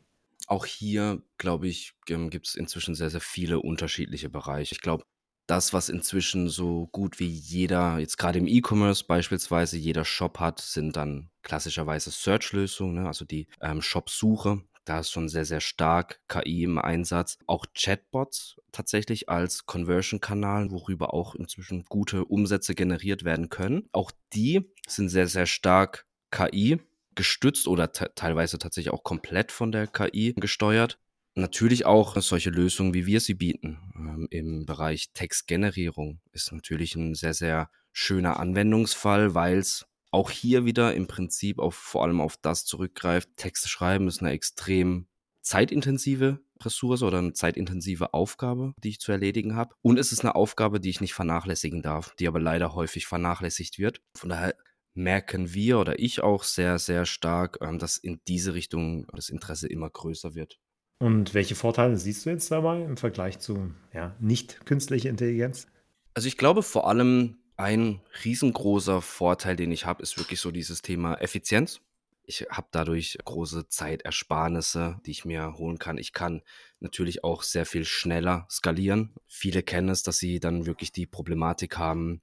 Auch 0.46 0.64
hier, 0.64 1.22
glaube 1.36 1.68
ich, 1.68 1.94
gibt 2.06 2.46
es 2.46 2.54
inzwischen 2.54 2.94
sehr, 2.94 3.10
sehr 3.10 3.20
viele 3.20 3.60
unterschiedliche 3.60 4.30
Bereiche. 4.30 4.74
Ich 4.74 4.80
glaube, 4.80 5.04
das, 5.48 5.72
was 5.72 5.88
inzwischen 5.88 6.48
so 6.48 6.88
gut 6.88 7.18
wie 7.18 7.28
jeder, 7.28 7.98
jetzt 7.98 8.18
gerade 8.18 8.38
im 8.38 8.46
E-Commerce 8.46 9.04
beispielsweise, 9.04 9.78
jeder 9.78 10.04
Shop 10.04 10.38
hat, 10.38 10.60
sind 10.60 10.96
dann 10.96 11.30
klassischerweise 11.42 12.10
Search-Lösungen, 12.10 13.02
ne? 13.02 13.06
also 13.06 13.24
die 13.24 13.48
ähm, 13.62 13.80
Shop-Suche. 13.80 14.62
Da 14.84 15.00
ist 15.00 15.10
schon 15.10 15.28
sehr, 15.28 15.44
sehr 15.44 15.60
stark 15.60 16.20
KI 16.28 16.64
im 16.64 16.78
Einsatz. 16.78 17.38
Auch 17.46 17.66
Chatbots 17.74 18.56
tatsächlich 18.72 19.28
als 19.28 19.66
Conversion-Kanal, 19.66 20.70
worüber 20.70 21.12
auch 21.12 21.34
inzwischen 21.34 21.84
gute 21.84 22.24
Umsätze 22.24 22.74
generiert 22.74 23.24
werden 23.24 23.48
können. 23.48 23.88
Auch 23.92 24.12
die 24.32 24.70
sind 24.86 25.08
sehr, 25.08 25.28
sehr 25.28 25.46
stark 25.46 26.06
KI 26.30 26.78
gestützt 27.18 27.66
oder 27.66 27.92
teilweise 27.92 28.58
tatsächlich 28.58 28.94
auch 28.94 29.02
komplett 29.02 29.50
von 29.50 29.72
der 29.72 29.88
KI 29.88 30.34
gesteuert. 30.36 31.00
Natürlich 31.34 31.84
auch 31.84 32.16
solche 32.20 32.50
Lösungen, 32.50 32.94
wie 32.94 33.06
wir 33.06 33.20
sie 33.20 33.34
bieten. 33.34 33.78
Ähm, 33.96 34.28
Im 34.30 34.66
Bereich 34.66 35.10
Textgenerierung 35.14 36.20
ist 36.32 36.52
natürlich 36.52 36.94
ein 36.94 37.14
sehr, 37.14 37.34
sehr 37.34 37.70
schöner 37.92 38.38
Anwendungsfall, 38.38 39.34
weil 39.34 39.58
es 39.58 39.84
auch 40.12 40.30
hier 40.30 40.64
wieder 40.64 40.94
im 40.94 41.08
Prinzip 41.08 41.58
auf, 41.58 41.74
vor 41.74 42.04
allem 42.04 42.20
auf 42.20 42.36
das 42.36 42.64
zurückgreift. 42.64 43.28
Texte 43.36 43.68
schreiben 43.68 44.06
ist 44.06 44.20
eine 44.20 44.30
extrem 44.30 45.08
zeitintensive 45.42 46.40
Ressource 46.62 47.02
oder 47.02 47.18
eine 47.18 47.32
zeitintensive 47.32 48.14
Aufgabe, 48.14 48.74
die 48.82 48.90
ich 48.90 49.00
zu 49.00 49.10
erledigen 49.10 49.56
habe. 49.56 49.74
Und 49.82 49.98
es 49.98 50.12
ist 50.12 50.20
eine 50.20 50.36
Aufgabe, 50.36 50.78
die 50.78 50.90
ich 50.90 51.00
nicht 51.00 51.14
vernachlässigen 51.14 51.82
darf, 51.82 52.14
die 52.16 52.28
aber 52.28 52.40
leider 52.40 52.74
häufig 52.74 53.06
vernachlässigt 53.06 53.78
wird. 53.78 54.00
Von 54.14 54.30
daher 54.30 54.54
merken 54.98 55.54
wir 55.54 55.78
oder 55.78 55.98
ich 55.98 56.22
auch 56.22 56.42
sehr, 56.42 56.78
sehr 56.78 57.06
stark, 57.06 57.58
ähm, 57.62 57.78
dass 57.78 57.96
in 57.96 58.20
diese 58.28 58.52
Richtung 58.52 59.06
das 59.14 59.30
Interesse 59.30 59.68
immer 59.68 59.88
größer 59.88 60.34
wird. 60.34 60.58
Und 60.98 61.32
welche 61.32 61.54
Vorteile 61.54 61.96
siehst 61.96 62.26
du 62.26 62.30
jetzt 62.30 62.50
dabei 62.50 62.82
im 62.82 62.96
Vergleich 62.96 63.38
zu 63.38 63.72
ja, 63.94 64.16
nicht 64.18 64.66
künstlicher 64.66 65.08
Intelligenz? 65.08 65.68
Also 66.14 66.26
ich 66.26 66.36
glaube 66.36 66.62
vor 66.62 66.88
allem 66.88 67.38
ein 67.56 68.00
riesengroßer 68.24 69.00
Vorteil, 69.00 69.56
den 69.56 69.70
ich 69.70 69.86
habe, 69.86 70.02
ist 70.02 70.18
wirklich 70.18 70.40
so 70.40 70.50
dieses 70.50 70.82
Thema 70.82 71.14
Effizienz. 71.14 71.80
Ich 72.24 72.46
habe 72.50 72.68
dadurch 72.72 73.16
große 73.24 73.68
Zeitersparnisse, 73.68 75.00
die 75.06 75.12
ich 75.12 75.24
mir 75.24 75.54
holen 75.56 75.78
kann. 75.78 75.96
Ich 75.96 76.12
kann 76.12 76.42
natürlich 76.80 77.24
auch 77.24 77.42
sehr 77.42 77.64
viel 77.64 77.84
schneller 77.84 78.46
skalieren. 78.50 79.14
Viele 79.26 79.62
kennen 79.62 79.88
es, 79.88 80.02
dass 80.02 80.18
sie 80.18 80.38
dann 80.40 80.66
wirklich 80.66 80.92
die 80.92 81.06
Problematik 81.06 81.78
haben, 81.78 82.20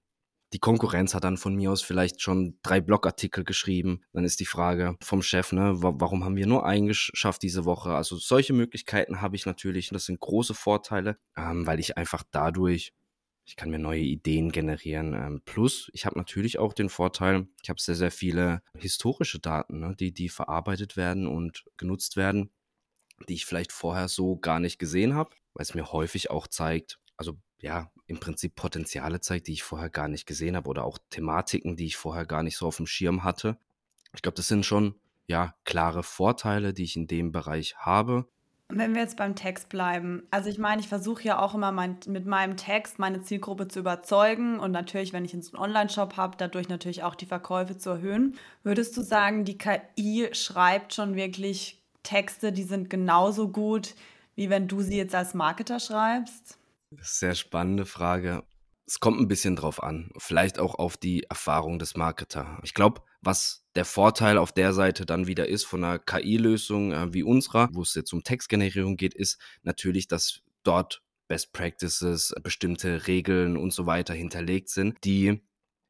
die 0.56 0.60
Konkurrenz 0.60 1.14
hat 1.14 1.26
dann 1.26 1.36
von 1.36 1.54
mir 1.54 1.70
aus 1.70 1.82
vielleicht 1.82 2.22
schon 2.22 2.58
drei 2.64 2.80
Blogartikel 2.80 3.44
geschrieben. 3.44 4.00
Dann 4.14 4.24
ist 4.24 4.40
die 4.40 4.46
Frage 4.46 4.96
vom 5.02 5.22
Chef, 5.22 5.52
ne, 5.52 5.74
warum 5.76 6.24
haben 6.24 6.38
wir 6.38 6.48
nur 6.48 6.66
einen 6.66 6.88
geschafft 6.88 7.44
diese 7.44 7.66
Woche? 7.66 7.94
Also 7.94 8.16
solche 8.16 8.54
Möglichkeiten 8.54 9.20
habe 9.20 9.36
ich 9.36 9.46
natürlich. 9.46 9.90
Das 9.90 10.06
sind 10.06 10.22
große 10.22 10.54
Vorteile, 10.54 11.18
ähm, 11.36 11.68
weil 11.68 11.82
ich 11.82 11.98
einfach 11.98 12.24
dadurch 12.32 12.94
ich 13.48 13.58
kann 13.58 13.70
mir 13.70 13.80
neue 13.80 14.00
Ideen 14.00 14.50
generieren. 14.50 15.14
Ähm, 15.14 15.42
plus, 15.44 15.92
ich 15.94 16.06
habe 16.06 16.18
natürlich 16.18 16.58
auch 16.58 16.72
den 16.72 16.88
Vorteil, 16.88 17.48
ich 17.62 17.70
habe 17.70 17.82
sehr, 17.82 17.94
sehr 17.94 18.10
viele 18.10 18.64
historische 18.78 19.40
Daten, 19.40 19.82
ne, 19.82 19.94
die, 20.00 20.14
die 20.14 20.30
verarbeitet 20.30 20.96
werden 20.96 21.28
und 21.28 21.66
genutzt 21.76 22.16
werden, 22.16 22.50
die 23.28 23.34
ich 23.34 23.46
vielleicht 23.46 23.74
vorher 23.74 24.08
so 24.08 24.38
gar 24.38 24.62
nicht 24.62 24.80
gesehen 24.80 25.16
habe, 25.16 25.36
weil 25.54 25.64
es 25.64 25.76
mir 25.76 25.92
häufig 25.92 26.32
auch 26.32 26.48
zeigt, 26.48 26.98
also 27.18 27.38
ja, 27.60 27.92
im 28.08 28.20
Prinzip 28.20 28.56
Potenziale 28.56 29.20
zeigt, 29.20 29.48
die 29.48 29.54
ich 29.54 29.64
vorher 29.64 29.90
gar 29.90 30.08
nicht 30.08 30.26
gesehen 30.26 30.56
habe 30.56 30.70
oder 30.70 30.86
auch 30.86 30.98
Thematiken, 31.10 31.76
die 31.76 31.86
ich 31.86 31.98
vorher 31.98 32.26
gar 32.26 32.44
nicht 32.44 32.58
so 32.58 32.68
auf 32.68 32.78
dem 32.78 32.88
Schirm 32.88 33.24
hatte. 33.24 33.58
Ich 34.14 34.22
glaube, 34.22 34.36
das 34.36 34.48
sind 34.48 34.66
schon 34.66 34.96
ja 35.28 35.56
klare 35.64 36.04
Vorteile, 36.04 36.74
die 36.74 36.84
ich 36.84 36.96
in 36.96 37.08
dem 37.08 37.32
Bereich 37.32 37.76
habe. 37.78 38.28
Wenn 38.68 38.96
wir 38.96 39.02
jetzt 39.02 39.18
beim 39.18 39.36
Text 39.36 39.70
bleiben, 39.70 40.24
also 40.32 40.50
ich 40.50 40.58
meine, 40.58 40.82
ich 40.82 40.88
versuche 40.88 41.24
ja 41.24 41.40
auch 41.40 41.54
immer 41.54 41.72
mein, 41.72 41.98
mit 42.08 42.26
meinem 42.26 42.58
Text 42.58 42.98
meine 42.98 43.22
Zielgruppe 43.22 43.68
zu 43.68 43.80
überzeugen 43.80 44.60
und 44.60 44.72
natürlich, 44.72 45.14
wenn 45.14 45.24
ich 45.24 45.34
einen 45.34 45.44
Online-Shop 45.56 46.18
habe, 46.18 46.36
dadurch 46.38 46.68
natürlich 46.68 47.04
auch 47.04 47.14
die 47.14 47.28
Verkäufe 47.28 47.78
zu 47.78 47.92
erhöhen. 47.92 48.38
Würdest 48.64 48.98
du 48.98 49.02
sagen, 49.04 49.46
die 49.46 49.58
KI 49.58 50.30
schreibt 50.32 50.96
schon 50.96 51.16
wirklich 51.16 51.80
Texte, 52.02 52.52
die 52.52 52.64
sind 52.64 52.90
genauso 52.90 53.50
gut, 53.50 53.94
wie 54.36 54.50
wenn 54.50 54.68
du 54.68 54.82
sie 54.82 54.98
jetzt 54.98 55.14
als 55.14 55.36
Marketer 55.36 55.80
schreibst? 55.80 56.58
Sehr 56.92 57.36
spannende 57.36 57.86
Frage. 57.86 58.44
Es 58.88 59.00
kommt 59.00 59.20
ein 59.20 59.28
bisschen 59.28 59.56
drauf 59.56 59.82
an, 59.82 60.12
vielleicht 60.18 60.60
auch 60.60 60.76
auf 60.76 60.96
die 60.96 61.24
Erfahrung 61.24 61.80
des 61.80 61.96
Marketer. 61.96 62.60
Ich 62.64 62.76
glaube, 62.76 63.02
was 63.22 63.66
der 63.76 63.86
Vorteil 63.86 64.38
auf 64.38 64.52
der 64.52 64.74
Seite 64.74 65.08
dann 65.08 65.26
wieder 65.26 65.50
ist 65.50 65.66
von 65.66 65.84
einer 65.84 65.98
KI-Lösung 65.98 66.92
äh, 66.92 67.14
wie 67.14 67.24
unserer, 67.24 67.70
wo 67.72 67.82
es 67.82 67.96
jetzt 67.96 68.14
um 68.14 68.24
Textgenerierung 68.24 68.98
geht, 68.98 69.16
ist 69.16 69.42
natürlich, 69.64 70.08
dass 70.08 70.42
dort 70.64 71.02
Best 71.28 71.54
Practices, 71.54 72.36
bestimmte 72.44 73.08
Regeln 73.08 73.58
und 73.58 73.74
so 73.74 73.88
weiter 73.88 74.14
hinterlegt 74.14 74.70
sind, 74.70 75.04
die 75.04 75.42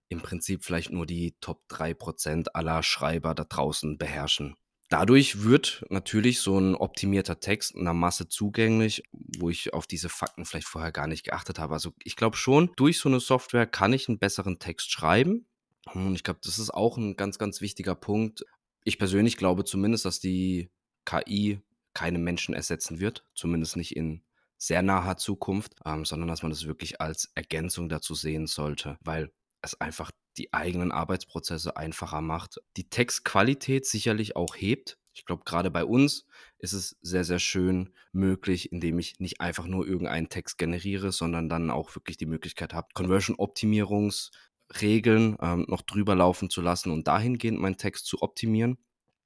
im 0.07 0.21
Prinzip 0.21 0.63
vielleicht 0.63 0.91
nur 0.91 1.05
die 1.05 1.35
Top 1.41 1.63
3% 1.69 2.47
aller 2.53 2.83
Schreiber 2.83 3.35
da 3.35 3.43
draußen 3.43 3.97
beherrschen. 3.97 4.55
Dadurch 4.89 5.43
wird 5.43 5.83
natürlich 5.89 6.39
so 6.39 6.59
ein 6.59 6.75
optimierter 6.75 7.39
Text 7.39 7.75
einer 7.75 7.93
Masse 7.93 8.27
zugänglich, 8.27 9.03
wo 9.11 9.49
ich 9.49 9.73
auf 9.73 9.87
diese 9.87 10.09
Fakten 10.09 10.45
vielleicht 10.45 10.67
vorher 10.67 10.91
gar 10.91 11.07
nicht 11.07 11.23
geachtet 11.23 11.57
habe. 11.57 11.73
Also 11.73 11.93
ich 12.03 12.15
glaube 12.15 12.37
schon, 12.37 12.71
durch 12.75 12.99
so 12.99 13.09
eine 13.09 13.19
Software 13.19 13.65
kann 13.65 13.93
ich 13.93 14.07
einen 14.07 14.19
besseren 14.19 14.59
Text 14.59 14.91
schreiben. 14.91 15.47
Und 15.93 16.15
ich 16.15 16.23
glaube, 16.23 16.39
das 16.43 16.59
ist 16.59 16.71
auch 16.71 16.97
ein 16.97 17.15
ganz, 17.15 17.39
ganz 17.39 17.61
wichtiger 17.61 17.95
Punkt. 17.95 18.45
Ich 18.83 18.99
persönlich 18.99 19.37
glaube 19.37 19.65
zumindest, 19.65 20.05
dass 20.05 20.19
die 20.19 20.69
KI 21.05 21.61
keine 21.93 22.19
Menschen 22.19 22.53
ersetzen 22.53 22.99
wird, 22.99 23.25
zumindest 23.33 23.77
nicht 23.77 23.95
in 23.95 24.23
sehr 24.57 24.81
naher 24.81 25.17
Zukunft, 25.17 25.75
ähm, 25.85 26.05
sondern 26.05 26.27
dass 26.27 26.43
man 26.43 26.51
das 26.51 26.65
wirklich 26.65 27.01
als 27.01 27.31
Ergänzung 27.35 27.89
dazu 27.89 28.13
sehen 28.13 28.47
sollte, 28.47 28.97
weil 29.01 29.31
es 29.61 29.79
einfach 29.81 30.11
die 30.37 30.53
eigenen 30.53 30.91
Arbeitsprozesse 30.91 31.77
einfacher 31.77 32.21
macht. 32.21 32.59
Die 32.77 32.89
Textqualität 32.89 33.85
sicherlich 33.85 34.35
auch 34.35 34.55
hebt. 34.55 34.97
Ich 35.13 35.25
glaube, 35.25 35.43
gerade 35.45 35.71
bei 35.71 35.85
uns 35.85 36.25
ist 36.57 36.73
es 36.73 36.97
sehr, 37.01 37.23
sehr 37.23 37.39
schön 37.39 37.93
möglich, 38.11 38.71
indem 38.71 38.99
ich 38.99 39.19
nicht 39.19 39.39
einfach 39.39 39.65
nur 39.65 39.87
irgendeinen 39.87 40.29
Text 40.29 40.57
generiere, 40.57 41.11
sondern 41.11 41.47
dann 41.47 41.71
auch 41.71 41.95
wirklich 41.95 42.17
die 42.17 42.25
Möglichkeit 42.25 42.73
habe, 42.73 42.89
Conversion-Optimierungsregeln 42.93 45.37
ähm, 45.41 45.65
noch 45.69 45.83
drüber 45.83 46.15
laufen 46.15 46.49
zu 46.49 46.61
lassen 46.61 46.91
und 46.91 47.07
dahingehend 47.07 47.59
meinen 47.59 47.77
Text 47.77 48.07
zu 48.07 48.21
optimieren. 48.21 48.77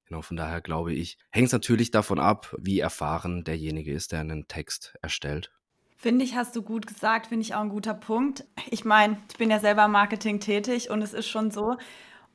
Genau, 0.05 0.21
von 0.21 0.37
daher 0.37 0.61
glaube 0.61 0.93
ich, 0.93 1.17
hängt 1.31 1.47
es 1.47 1.53
natürlich 1.53 1.91
davon 1.91 2.19
ab, 2.19 2.55
wie 2.59 2.79
erfahren 2.79 3.43
derjenige 3.43 3.93
ist, 3.93 4.11
der 4.11 4.21
einen 4.21 4.47
Text 4.47 4.95
erstellt. 5.01 5.51
Finde 6.01 6.23
ich, 6.23 6.33
hast 6.33 6.55
du 6.55 6.61
gut 6.61 6.87
gesagt, 6.87 7.27
finde 7.27 7.41
ich 7.41 7.55
auch 7.55 7.59
ein 7.59 7.67
guter 7.67 7.93
Punkt. 7.93 8.45
Ich 8.71 8.85
meine, 8.85 9.17
ich 9.29 9.35
bin 9.35 9.51
ja 9.51 9.59
selber 9.59 9.89
Marketing 9.89 10.39
tätig 10.39 10.89
und 10.89 11.01
es 11.01 11.13
ist 11.13 11.27
schon 11.27 11.51
so, 11.51 11.75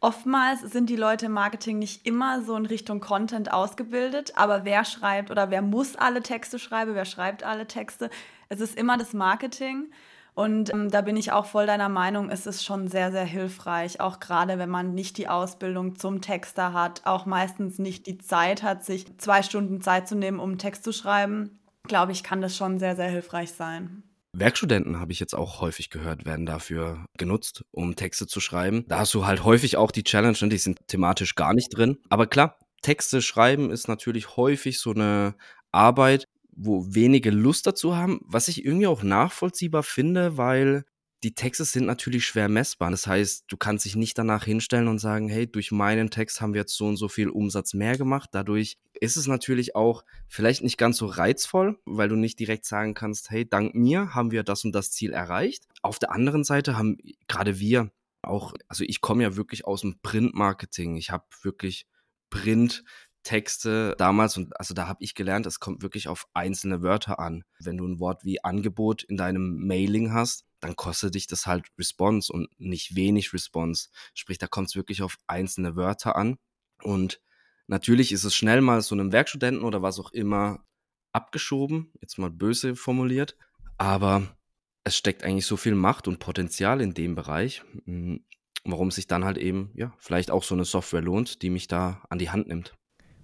oftmals 0.00 0.60
sind 0.60 0.90
die 0.90 0.96
Leute 0.96 1.26
im 1.26 1.32
Marketing 1.32 1.78
nicht 1.78 2.06
immer 2.06 2.42
so 2.42 2.56
in 2.56 2.66
Richtung 2.66 3.00
Content 3.00 3.50
ausgebildet, 3.54 4.34
aber 4.36 4.66
wer 4.66 4.84
schreibt 4.84 5.30
oder 5.30 5.48
wer 5.48 5.62
muss 5.62 5.96
alle 5.96 6.20
Texte 6.20 6.58
schreiben, 6.58 6.94
wer 6.94 7.06
schreibt 7.06 7.42
alle 7.42 7.66
Texte? 7.66 8.10
Es 8.50 8.60
ist 8.60 8.76
immer 8.76 8.98
das 8.98 9.14
Marketing. 9.14 9.90
Und 10.34 10.70
ähm, 10.70 10.90
da 10.90 11.00
bin 11.00 11.16
ich 11.16 11.32
auch 11.32 11.46
voll 11.46 11.64
deiner 11.64 11.88
Meinung, 11.88 12.28
es 12.28 12.46
ist 12.46 12.66
schon 12.66 12.88
sehr, 12.88 13.12
sehr 13.12 13.24
hilfreich, 13.24 13.98
auch 13.98 14.20
gerade 14.20 14.58
wenn 14.58 14.68
man 14.68 14.92
nicht 14.92 15.16
die 15.16 15.28
Ausbildung 15.28 15.96
zum 15.96 16.20
Texter 16.20 16.74
hat, 16.74 17.00
auch 17.06 17.24
meistens 17.24 17.78
nicht 17.78 18.06
die 18.06 18.18
Zeit 18.18 18.62
hat, 18.62 18.84
sich 18.84 19.06
zwei 19.16 19.42
Stunden 19.42 19.80
Zeit 19.80 20.06
zu 20.06 20.16
nehmen, 20.16 20.38
um 20.38 20.50
einen 20.50 20.58
Text 20.58 20.84
zu 20.84 20.92
schreiben 20.92 21.58
glaube 21.86 22.12
ich, 22.12 22.22
kann 22.22 22.40
das 22.40 22.56
schon 22.56 22.78
sehr, 22.78 22.96
sehr 22.96 23.08
hilfreich 23.08 23.52
sein. 23.52 24.02
Werkstudenten 24.32 24.98
habe 24.98 25.12
ich 25.12 25.20
jetzt 25.20 25.34
auch 25.34 25.60
häufig 25.60 25.90
gehört, 25.90 26.24
werden 26.24 26.44
dafür 26.44 27.06
genutzt, 27.16 27.64
um 27.70 27.94
Texte 27.94 28.26
zu 28.26 28.40
schreiben. 28.40 28.84
Da 28.88 28.98
hast 28.98 29.14
du 29.14 29.26
halt 29.26 29.44
häufig 29.44 29.76
auch 29.76 29.92
die 29.92 30.02
Challenge, 30.02 30.36
ne, 30.40 30.48
die 30.48 30.58
sind 30.58 30.80
thematisch 30.88 31.36
gar 31.36 31.54
nicht 31.54 31.68
drin. 31.68 31.98
Aber 32.08 32.26
klar, 32.26 32.58
Texte 32.82 33.22
schreiben 33.22 33.70
ist 33.70 33.86
natürlich 33.86 34.36
häufig 34.36 34.80
so 34.80 34.90
eine 34.90 35.36
Arbeit, 35.70 36.26
wo 36.56 36.84
wenige 36.94 37.30
Lust 37.30 37.66
dazu 37.66 37.96
haben, 37.96 38.20
was 38.24 38.48
ich 38.48 38.64
irgendwie 38.64 38.86
auch 38.86 39.02
nachvollziehbar 39.02 39.82
finde, 39.82 40.36
weil 40.36 40.84
die 41.24 41.34
Texte 41.34 41.64
sind 41.64 41.86
natürlich 41.86 42.26
schwer 42.26 42.50
messbar. 42.50 42.90
Das 42.90 43.06
heißt, 43.06 43.44
du 43.48 43.56
kannst 43.56 43.86
dich 43.86 43.96
nicht 43.96 44.18
danach 44.18 44.44
hinstellen 44.44 44.88
und 44.88 44.98
sagen, 44.98 45.30
hey, 45.30 45.50
durch 45.50 45.72
meinen 45.72 46.10
Text 46.10 46.42
haben 46.42 46.52
wir 46.52 46.60
jetzt 46.60 46.76
so 46.76 46.86
und 46.86 46.98
so 46.98 47.08
viel 47.08 47.30
Umsatz 47.30 47.72
mehr 47.72 47.96
gemacht. 47.96 48.28
Dadurch 48.32 48.76
ist 49.00 49.16
es 49.16 49.26
natürlich 49.26 49.74
auch 49.74 50.04
vielleicht 50.28 50.62
nicht 50.62 50.76
ganz 50.76 50.98
so 50.98 51.06
reizvoll, 51.06 51.78
weil 51.86 52.10
du 52.10 52.16
nicht 52.16 52.38
direkt 52.38 52.66
sagen 52.66 52.92
kannst, 52.92 53.30
hey, 53.30 53.48
dank 53.48 53.74
mir 53.74 54.14
haben 54.14 54.32
wir 54.32 54.42
das 54.42 54.64
und 54.64 54.72
das 54.72 54.90
Ziel 54.92 55.14
erreicht. 55.14 55.64
Auf 55.80 55.98
der 55.98 56.12
anderen 56.12 56.44
Seite 56.44 56.76
haben 56.76 56.98
gerade 57.26 57.58
wir 57.58 57.90
auch, 58.20 58.52
also 58.68 58.84
ich 58.86 59.00
komme 59.00 59.22
ja 59.22 59.34
wirklich 59.34 59.64
aus 59.64 59.80
dem 59.80 59.98
Print-Marketing. 60.02 60.96
Ich 60.96 61.10
habe 61.10 61.24
wirklich 61.42 61.86
Print 62.28 62.84
Texte 63.24 63.94
damals 63.98 64.36
und 64.36 64.58
also 64.58 64.74
da 64.74 64.86
habe 64.86 65.02
ich 65.02 65.14
gelernt, 65.14 65.46
es 65.46 65.58
kommt 65.58 65.82
wirklich 65.82 66.08
auf 66.08 66.26
einzelne 66.34 66.82
Wörter 66.82 67.18
an. 67.18 67.44
Wenn 67.58 67.78
du 67.78 67.86
ein 67.86 67.98
Wort 67.98 68.24
wie 68.24 68.44
Angebot 68.44 69.02
in 69.02 69.16
deinem 69.16 69.66
Mailing 69.66 70.12
hast, 70.12 70.44
dann 70.60 70.76
kostet 70.76 71.14
dich 71.14 71.26
das 71.26 71.46
halt 71.46 71.66
Response 71.78 72.32
und 72.32 72.48
nicht 72.58 72.94
wenig 72.94 73.32
Response. 73.32 73.88
Sprich, 74.14 74.38
da 74.38 74.46
kommt 74.46 74.68
es 74.68 74.76
wirklich 74.76 75.02
auf 75.02 75.18
einzelne 75.26 75.76
Wörter 75.76 76.16
an. 76.16 76.38
Und 76.82 77.20
natürlich 77.66 78.12
ist 78.12 78.24
es 78.24 78.34
schnell 78.34 78.60
mal 78.60 78.80
so 78.82 78.94
einem 78.94 79.12
Werkstudenten 79.12 79.64
oder 79.64 79.82
was 79.82 79.98
auch 79.98 80.12
immer 80.12 80.64
abgeschoben, 81.12 81.92
jetzt 82.00 82.18
mal 82.18 82.30
böse 82.30 82.76
formuliert. 82.76 83.36
Aber 83.78 84.36
es 84.84 84.96
steckt 84.96 85.24
eigentlich 85.24 85.46
so 85.46 85.56
viel 85.56 85.74
Macht 85.74 86.08
und 86.08 86.18
Potenzial 86.18 86.80
in 86.80 86.94
dem 86.94 87.14
Bereich, 87.14 87.62
hm, 87.84 88.24
warum 88.64 88.90
sich 88.90 89.06
dann 89.06 89.24
halt 89.24 89.38
eben, 89.38 89.70
ja, 89.74 89.94
vielleicht 89.98 90.30
auch 90.30 90.42
so 90.42 90.54
eine 90.54 90.64
Software 90.64 91.02
lohnt, 91.02 91.42
die 91.42 91.50
mich 91.50 91.68
da 91.68 92.02
an 92.08 92.18
die 92.18 92.30
Hand 92.30 92.48
nimmt. 92.48 92.74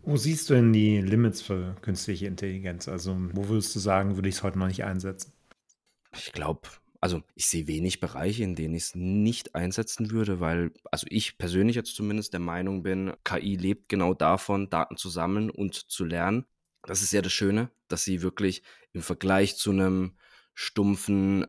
Wo 0.02 0.16
siehst 0.16 0.50
du 0.50 0.54
denn 0.54 0.72
die 0.72 1.00
Limits 1.00 1.42
für 1.42 1.76
künstliche 1.82 2.26
Intelligenz? 2.26 2.88
Also, 2.88 3.16
wo 3.32 3.48
würdest 3.48 3.74
du 3.74 3.78
sagen, 3.78 4.16
würde 4.16 4.28
ich 4.28 4.36
es 4.36 4.42
heute 4.42 4.58
noch 4.58 4.66
nicht 4.66 4.84
einsetzen? 4.84 5.32
Ich 6.12 6.32
glaube, 6.32 6.62
also 7.00 7.22
ich 7.34 7.46
sehe 7.46 7.66
wenig 7.66 8.00
Bereiche, 8.00 8.42
in 8.42 8.54
denen 8.54 8.74
ich 8.74 8.84
es 8.84 8.94
nicht 8.94 9.54
einsetzen 9.54 10.10
würde, 10.10 10.40
weil, 10.40 10.72
also 10.90 11.06
ich 11.08 11.38
persönlich 11.38 11.76
jetzt 11.76 11.94
zumindest 11.94 12.32
der 12.32 12.40
Meinung 12.40 12.82
bin, 12.82 13.12
KI 13.24 13.56
lebt 13.56 13.88
genau 13.88 14.14
davon, 14.14 14.68
Daten 14.68 14.96
zu 14.96 15.08
sammeln 15.08 15.50
und 15.50 15.74
zu 15.74 16.04
lernen. 16.04 16.44
Das 16.82 17.02
ist 17.02 17.12
ja 17.12 17.22
das 17.22 17.32
Schöne, 17.32 17.70
dass 17.88 18.04
sie 18.04 18.22
wirklich 18.22 18.62
im 18.92 19.02
Vergleich 19.02 19.56
zu 19.56 19.70
einem 19.70 20.16
stumpfen 20.54 21.46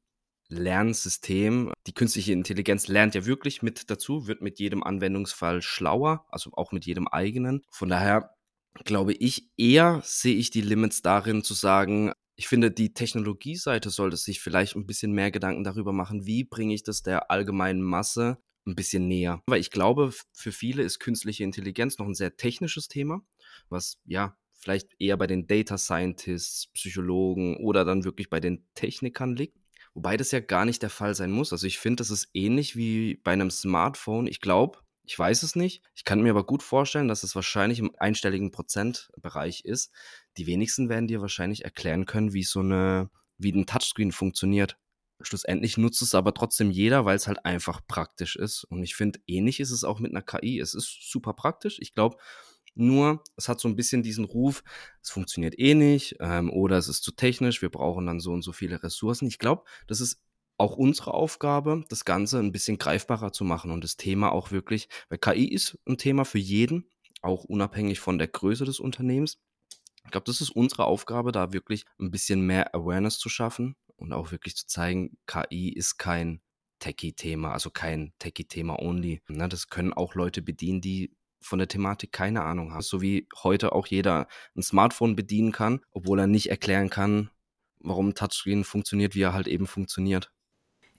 Lernsystem, 0.47 1.71
die 1.87 1.93
künstliche 1.93 2.33
Intelligenz 2.33 2.87
lernt 2.87 3.15
ja 3.15 3.25
wirklich 3.25 3.61
mit 3.61 3.89
dazu, 3.89 4.27
wird 4.27 4.41
mit 4.41 4.59
jedem 4.59 4.83
Anwendungsfall 4.83 5.61
schlauer, 5.61 6.25
also 6.29 6.51
auch 6.53 6.73
mit 6.73 6.85
jedem 6.85 7.07
eigenen. 7.07 7.61
Von 7.69 7.89
daher 7.89 8.35
glaube 8.83 9.13
ich, 9.13 9.49
eher 9.57 10.01
sehe 10.03 10.35
ich 10.35 10.49
die 10.49 10.61
Limits 10.61 11.01
darin 11.01 11.43
zu 11.43 11.53
sagen, 11.53 12.13
ich 12.35 12.47
finde, 12.47 12.71
die 12.71 12.93
Technologieseite 12.93 13.89
sollte 13.89 14.17
sich 14.17 14.41
vielleicht 14.41 14.75
ein 14.75 14.87
bisschen 14.87 15.11
mehr 15.11 15.31
Gedanken 15.31 15.63
darüber 15.63 15.93
machen, 15.93 16.25
wie 16.25 16.43
bringe 16.43 16.73
ich 16.73 16.83
das 16.83 17.03
der 17.03 17.29
allgemeinen 17.29 17.81
Masse 17.81 18.37
ein 18.65 18.75
bisschen 18.75 19.07
näher. 19.07 19.41
Weil 19.47 19.59
ich 19.59 19.71
glaube, 19.71 20.11
für 20.33 20.51
viele 20.51 20.83
ist 20.83 20.99
künstliche 20.99 21.43
Intelligenz 21.43 21.97
noch 21.97 22.07
ein 22.07 22.15
sehr 22.15 22.37
technisches 22.37 22.87
Thema, 22.87 23.21
was 23.69 23.99
ja 24.05 24.35
vielleicht 24.53 24.89
eher 24.99 25.17
bei 25.17 25.27
den 25.27 25.47
Data 25.47 25.77
Scientists, 25.77 26.67
Psychologen 26.73 27.57
oder 27.57 27.85
dann 27.85 28.03
wirklich 28.03 28.29
bei 28.29 28.39
den 28.39 28.65
Technikern 28.75 29.35
liegt. 29.35 29.57
Wobei 29.93 30.15
das 30.17 30.31
ja 30.31 30.39
gar 30.39 30.65
nicht 30.65 30.81
der 30.81 30.89
Fall 30.89 31.15
sein 31.15 31.31
muss. 31.31 31.51
Also 31.51 31.67
ich 31.67 31.79
finde, 31.79 31.97
das 31.97 32.11
ist 32.11 32.29
ähnlich 32.33 32.75
wie 32.75 33.15
bei 33.15 33.33
einem 33.33 33.51
Smartphone. 33.51 34.27
Ich 34.27 34.39
glaube, 34.39 34.79
ich 35.03 35.17
weiß 35.17 35.43
es 35.43 35.55
nicht. 35.55 35.81
Ich 35.95 36.03
kann 36.03 36.21
mir 36.21 36.31
aber 36.31 36.45
gut 36.45 36.63
vorstellen, 36.63 37.07
dass 37.07 37.23
es 37.23 37.35
wahrscheinlich 37.35 37.79
im 37.79 37.91
einstelligen 37.97 38.51
Prozentbereich 38.51 39.65
ist. 39.65 39.91
Die 40.37 40.47
wenigsten 40.47 40.89
werden 40.89 41.07
dir 41.07 41.21
wahrscheinlich 41.21 41.63
erklären 41.65 42.05
können, 42.05 42.33
wie 42.33 42.43
so 42.43 42.59
eine, 42.59 43.09
wie 43.37 43.51
ein 43.51 43.65
Touchscreen 43.65 44.11
funktioniert. 44.11 44.77
Schlussendlich 45.21 45.77
nutzt 45.77 46.01
es 46.01 46.15
aber 46.15 46.33
trotzdem 46.33 46.71
jeder, 46.71 47.05
weil 47.05 47.15
es 47.15 47.27
halt 47.27 47.45
einfach 47.45 47.81
praktisch 47.87 48.35
ist. 48.35 48.63
Und 48.65 48.83
ich 48.83 48.95
finde, 48.95 49.19
ähnlich 49.27 49.59
ist 49.59 49.71
es 49.71 49.83
auch 49.83 49.99
mit 49.99 50.11
einer 50.11 50.21
KI. 50.21 50.59
Es 50.59 50.73
ist 50.73 51.11
super 51.11 51.33
praktisch. 51.33 51.77
Ich 51.79 51.93
glaube, 51.93 52.17
nur 52.73 53.23
es 53.35 53.49
hat 53.49 53.59
so 53.59 53.67
ein 53.67 53.75
bisschen 53.75 54.03
diesen 54.03 54.25
Ruf, 54.25 54.63
es 55.01 55.09
funktioniert 55.09 55.59
eh 55.59 55.73
nicht 55.75 56.15
ähm, 56.19 56.49
oder 56.49 56.77
es 56.77 56.87
ist 56.87 57.03
zu 57.03 57.11
technisch, 57.11 57.61
wir 57.61 57.69
brauchen 57.69 58.05
dann 58.05 58.21
so 58.21 58.31
und 58.31 58.43
so 58.43 58.53
viele 58.53 58.81
Ressourcen. 58.81 59.27
Ich 59.27 59.39
glaube, 59.39 59.63
das 59.87 59.99
ist 59.99 60.21
auch 60.61 60.77
unsere 60.77 61.15
Aufgabe, 61.15 61.83
das 61.89 62.05
Ganze 62.05 62.37
ein 62.37 62.51
bisschen 62.51 62.77
greifbarer 62.77 63.33
zu 63.33 63.43
machen 63.43 63.71
und 63.71 63.83
das 63.83 63.97
Thema 63.97 64.31
auch 64.31 64.51
wirklich, 64.51 64.89
weil 65.09 65.17
KI 65.17 65.45
ist 65.45 65.79
ein 65.87 65.97
Thema 65.97 66.23
für 66.23 66.37
jeden, 66.37 66.87
auch 67.23 67.43
unabhängig 67.43 67.99
von 67.99 68.19
der 68.19 68.27
Größe 68.27 68.63
des 68.63 68.79
Unternehmens. 68.79 69.39
Ich 70.05 70.11
glaube, 70.11 70.25
das 70.25 70.39
ist 70.39 70.51
unsere 70.51 70.85
Aufgabe, 70.85 71.31
da 71.31 71.51
wirklich 71.51 71.85
ein 71.99 72.11
bisschen 72.11 72.41
mehr 72.41 72.75
Awareness 72.75 73.17
zu 73.17 73.27
schaffen 73.27 73.75
und 73.95 74.13
auch 74.13 74.31
wirklich 74.31 74.55
zu 74.55 74.67
zeigen, 74.67 75.17
KI 75.25 75.69
ist 75.69 75.97
kein 75.97 76.41
Techie-Thema, 76.77 77.53
also 77.53 77.71
kein 77.71 78.13
Techie-Thema 78.19 78.79
only. 78.79 79.21
Ne, 79.27 79.49
das 79.49 79.67
können 79.67 79.93
auch 79.93 80.13
Leute 80.13 80.43
bedienen, 80.43 80.81
die 80.81 81.15
von 81.39 81.57
der 81.57 81.67
Thematik 81.67 82.11
keine 82.11 82.43
Ahnung 82.43 82.71
hast, 82.73 82.89
so 82.89 83.01
wie 83.01 83.27
heute 83.41 83.71
auch 83.71 83.87
jeder 83.87 84.27
ein 84.55 84.61
Smartphone 84.61 85.15
bedienen 85.15 85.51
kann, 85.51 85.81
obwohl 85.91 86.19
er 86.19 86.27
nicht 86.27 86.51
erklären 86.51 86.91
kann, 86.91 87.31
warum 87.79 88.13
Touchscreen 88.13 88.63
funktioniert, 88.63 89.15
wie 89.15 89.23
er 89.23 89.33
halt 89.33 89.47
eben 89.47 89.65
funktioniert. 89.65 90.31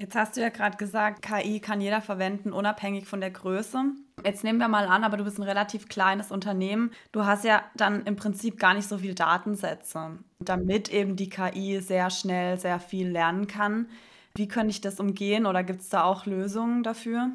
Jetzt 0.03 0.17
hast 0.17 0.37
du 0.37 0.41
ja 0.41 0.49
gerade 0.49 0.77
gesagt, 0.79 1.23
KI 1.23 1.61
kann 1.61 1.81
jeder 1.81 2.01
verwenden, 2.01 2.53
unabhängig 2.53 3.07
von 3.07 3.21
der 3.21 3.31
Größe. 3.31 3.85
Jetzt 4.25 4.43
nehmen 4.43 4.59
wir 4.59 4.67
mal 4.67 4.89
an, 4.89 5.05
aber 5.05 5.17
du 5.17 5.23
bist 5.23 5.39
ein 5.39 5.45
relativ 5.45 5.89
kleines 5.89 6.33
Unternehmen. 6.33 6.91
Du 7.13 7.25
hast 7.25 7.45
ja 7.45 7.63
dann 7.77 8.05
im 8.05 8.17
Prinzip 8.17 8.59
gar 8.59 8.75
nicht 8.75 8.89
so 8.89 8.99
viele 8.99 9.15
Datensätze, 9.15 10.19
damit 10.41 10.89
eben 10.93 11.15
die 11.15 11.31
KI 11.31 11.81
sehr 11.81 12.11
schnell 12.11 12.59
sehr 12.59 12.81
viel 12.81 13.11
lernen 13.11 13.47
kann. 13.47 13.87
Wie 14.35 14.49
könnte 14.49 14.71
ich 14.71 14.81
das 14.81 14.99
umgehen 14.99 15.47
oder 15.47 15.63
gibt 15.63 15.83
es 15.83 15.89
da 15.89 16.03
auch 16.03 16.27
Lösungen 16.27 16.83
dafür? 16.83 17.31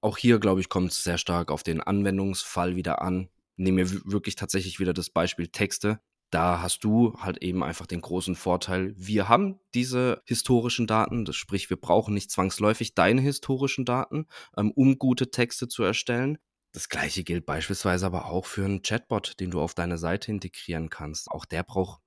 Auch 0.00 0.18
hier, 0.18 0.40
glaube 0.40 0.60
ich, 0.60 0.68
kommt 0.68 0.90
es 0.90 1.04
sehr 1.04 1.16
stark 1.16 1.52
auf 1.52 1.62
den 1.62 1.80
Anwendungsfall 1.80 2.74
wieder 2.74 3.02
an. 3.02 3.28
Nehmen 3.54 3.78
wir 3.78 3.88
wirklich 4.04 4.34
tatsächlich 4.34 4.80
wieder 4.80 4.94
das 4.94 5.10
Beispiel 5.10 5.46
Texte. 5.46 6.00
Da 6.30 6.62
hast 6.62 6.84
du 6.84 7.16
halt 7.18 7.42
eben 7.42 7.64
einfach 7.64 7.86
den 7.86 8.00
großen 8.00 8.36
Vorteil, 8.36 8.94
wir 8.96 9.28
haben 9.28 9.58
diese 9.74 10.22
historischen 10.26 10.86
Daten, 10.86 11.24
das 11.24 11.36
sprich, 11.36 11.70
wir 11.70 11.76
brauchen 11.76 12.14
nicht 12.14 12.30
zwangsläufig 12.30 12.94
deine 12.94 13.20
historischen 13.20 13.84
Daten, 13.84 14.26
ähm, 14.56 14.70
um 14.70 14.98
gute 14.98 15.30
Texte 15.30 15.66
zu 15.66 15.82
erstellen. 15.82 16.38
Das 16.72 16.88
gleiche 16.88 17.24
gilt 17.24 17.46
beispielsweise 17.46 18.06
aber 18.06 18.26
auch 18.26 18.46
für 18.46 18.64
einen 18.64 18.82
Chatbot, 18.82 19.40
den 19.40 19.50
du 19.50 19.60
auf 19.60 19.74
deine 19.74 19.98
Seite 19.98 20.30
integrieren 20.30 20.88
kannst. 20.88 21.28
Auch 21.30 21.44
der 21.44 21.64
braucht 21.64 22.00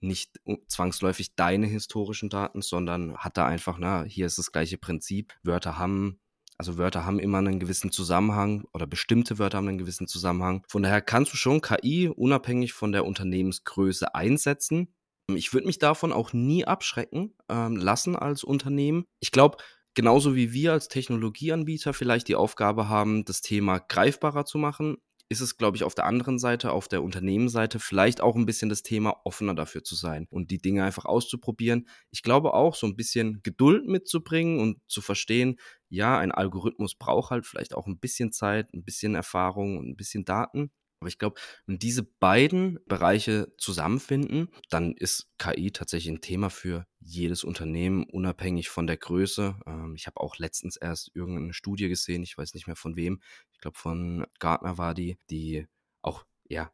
nicht 0.00 0.40
zwangsläufig 0.68 1.34
deine 1.36 1.66
historischen 1.66 2.30
Daten, 2.30 2.62
sondern 2.62 3.16
hat 3.16 3.36
da 3.36 3.46
einfach, 3.46 3.78
na, 3.78 4.04
hier 4.04 4.26
ist 4.26 4.38
das 4.38 4.52
gleiche 4.52 4.78
Prinzip. 4.78 5.34
Wörter 5.42 5.78
haben 5.78 6.20
also 6.58 6.76
Wörter 6.76 7.06
haben 7.06 7.20
immer 7.20 7.38
einen 7.38 7.60
gewissen 7.60 7.92
Zusammenhang 7.92 8.64
oder 8.74 8.86
bestimmte 8.86 9.38
Wörter 9.38 9.58
haben 9.58 9.68
einen 9.68 9.78
gewissen 9.78 10.08
Zusammenhang. 10.08 10.64
Von 10.68 10.82
daher 10.82 11.00
kannst 11.00 11.32
du 11.32 11.36
schon 11.36 11.60
KI 11.60 12.08
unabhängig 12.08 12.72
von 12.72 12.90
der 12.90 13.06
Unternehmensgröße 13.06 14.14
einsetzen. 14.14 14.92
Ich 15.32 15.52
würde 15.52 15.66
mich 15.66 15.78
davon 15.78 16.12
auch 16.12 16.32
nie 16.32 16.64
abschrecken 16.64 17.34
ähm, 17.48 17.76
lassen 17.76 18.16
als 18.16 18.42
Unternehmen. 18.42 19.04
Ich 19.20 19.30
glaube, 19.30 19.58
genauso 19.94 20.34
wie 20.34 20.52
wir 20.52 20.72
als 20.72 20.88
Technologieanbieter 20.88 21.92
vielleicht 21.92 22.26
die 22.28 22.36
Aufgabe 22.36 22.88
haben, 22.88 23.24
das 23.24 23.40
Thema 23.40 23.78
greifbarer 23.78 24.44
zu 24.44 24.58
machen, 24.58 24.96
ist 25.30 25.40
es, 25.40 25.58
glaube 25.58 25.76
ich, 25.76 25.84
auf 25.84 25.94
der 25.94 26.06
anderen 26.06 26.38
Seite, 26.38 26.72
auf 26.72 26.88
der 26.88 27.02
Unternehmensseite 27.02 27.78
vielleicht 27.78 28.20
auch 28.20 28.34
ein 28.34 28.46
bisschen 28.46 28.70
das 28.70 28.82
Thema, 28.82 29.20
offener 29.24 29.54
dafür 29.54 29.84
zu 29.84 29.94
sein 29.94 30.26
und 30.30 30.50
die 30.50 30.58
Dinge 30.58 30.84
einfach 30.84 31.04
auszuprobieren. 31.04 31.86
Ich 32.10 32.22
glaube 32.22 32.54
auch, 32.54 32.74
so 32.74 32.86
ein 32.86 32.96
bisschen 32.96 33.40
Geduld 33.42 33.86
mitzubringen 33.86 34.58
und 34.58 34.80
zu 34.86 35.02
verstehen, 35.02 35.56
ja, 35.90 36.18
ein 36.18 36.32
Algorithmus 36.32 36.94
braucht 36.94 37.30
halt 37.30 37.46
vielleicht 37.46 37.74
auch 37.74 37.86
ein 37.86 37.98
bisschen 37.98 38.32
Zeit, 38.32 38.72
ein 38.72 38.84
bisschen 38.84 39.14
Erfahrung 39.14 39.78
und 39.78 39.88
ein 39.88 39.96
bisschen 39.96 40.24
Daten. 40.24 40.70
Aber 41.00 41.08
ich 41.08 41.18
glaube, 41.18 41.40
wenn 41.66 41.78
diese 41.78 42.02
beiden 42.02 42.80
Bereiche 42.86 43.52
zusammenfinden, 43.58 44.48
dann 44.68 44.94
ist 44.94 45.30
KI 45.38 45.70
tatsächlich 45.70 46.12
ein 46.12 46.20
Thema 46.20 46.50
für 46.50 46.86
jedes 46.98 47.44
Unternehmen, 47.44 48.04
unabhängig 48.04 48.68
von 48.68 48.86
der 48.86 48.96
Größe. 48.96 49.56
Ähm, 49.66 49.94
ich 49.94 50.06
habe 50.06 50.20
auch 50.20 50.36
letztens 50.38 50.76
erst 50.76 51.14
irgendeine 51.14 51.52
Studie 51.52 51.88
gesehen, 51.88 52.22
ich 52.22 52.36
weiß 52.36 52.54
nicht 52.54 52.66
mehr 52.66 52.76
von 52.76 52.96
wem, 52.96 53.20
ich 53.52 53.60
glaube 53.60 53.78
von 53.78 54.26
Gartner 54.38 54.78
war 54.78 54.94
die, 54.94 55.18
die 55.30 55.66
auch 56.02 56.24
ja 56.48 56.72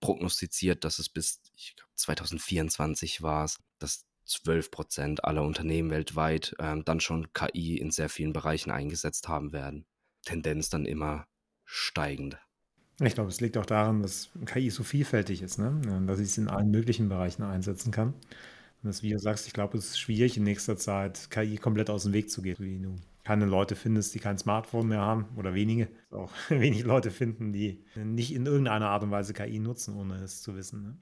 prognostiziert, 0.00 0.84
dass 0.84 0.98
es 0.98 1.08
bis 1.08 1.40
ich 1.56 1.74
glaub, 1.76 1.88
2024 1.94 3.22
war 3.22 3.48
dass 3.78 4.06
12 4.26 4.70
Prozent 4.70 5.24
aller 5.24 5.42
Unternehmen 5.42 5.90
weltweit 5.90 6.54
ähm, 6.58 6.84
dann 6.84 7.00
schon 7.00 7.32
KI 7.32 7.78
in 7.78 7.90
sehr 7.90 8.08
vielen 8.08 8.32
Bereichen 8.32 8.70
eingesetzt 8.70 9.28
haben 9.28 9.52
werden. 9.52 9.86
Tendenz 10.24 10.68
dann 10.68 10.84
immer 10.84 11.26
steigend. 11.64 12.38
Ich 13.00 13.14
glaube, 13.14 13.30
es 13.30 13.40
liegt 13.40 13.56
auch 13.56 13.66
daran, 13.66 14.02
dass 14.02 14.30
KI 14.46 14.70
so 14.70 14.82
vielfältig 14.82 15.42
ist, 15.42 15.58
ne? 15.58 15.80
dass 16.06 16.18
ich 16.18 16.28
es 16.28 16.38
in 16.38 16.48
allen 16.48 16.70
möglichen 16.70 17.08
Bereichen 17.08 17.42
einsetzen 17.42 17.90
kann. 17.90 18.08
Und 18.08 18.88
das, 18.88 19.02
wie 19.02 19.10
du 19.10 19.18
sagst, 19.18 19.46
ich 19.46 19.52
glaube, 19.52 19.78
es 19.78 19.86
ist 19.86 20.00
schwierig 20.00 20.36
in 20.36 20.44
nächster 20.44 20.76
Zeit, 20.76 21.30
KI 21.30 21.56
komplett 21.56 21.88
aus 21.88 22.02
dem 22.02 22.12
Weg 22.12 22.30
zu 22.30 22.42
gehen. 22.42 22.56
Wie 22.58 22.80
du 22.80 22.96
keine 23.24 23.46
Leute 23.46 23.76
findest, 23.76 24.14
die 24.14 24.18
kein 24.18 24.38
Smartphone 24.38 24.88
mehr 24.88 25.00
haben 25.00 25.26
oder 25.36 25.54
wenige. 25.54 25.88
Auch 26.10 26.30
wenig 26.48 26.84
Leute 26.84 27.10
finden, 27.10 27.52
die 27.52 27.84
nicht 27.94 28.34
in 28.34 28.46
irgendeiner 28.46 28.88
Art 28.88 29.02
und 29.02 29.10
Weise 29.10 29.32
KI 29.32 29.58
nutzen, 29.58 29.96
ohne 29.96 30.22
es 30.22 30.42
zu 30.42 30.56
wissen. 30.56 30.82
Ne? 30.82 30.96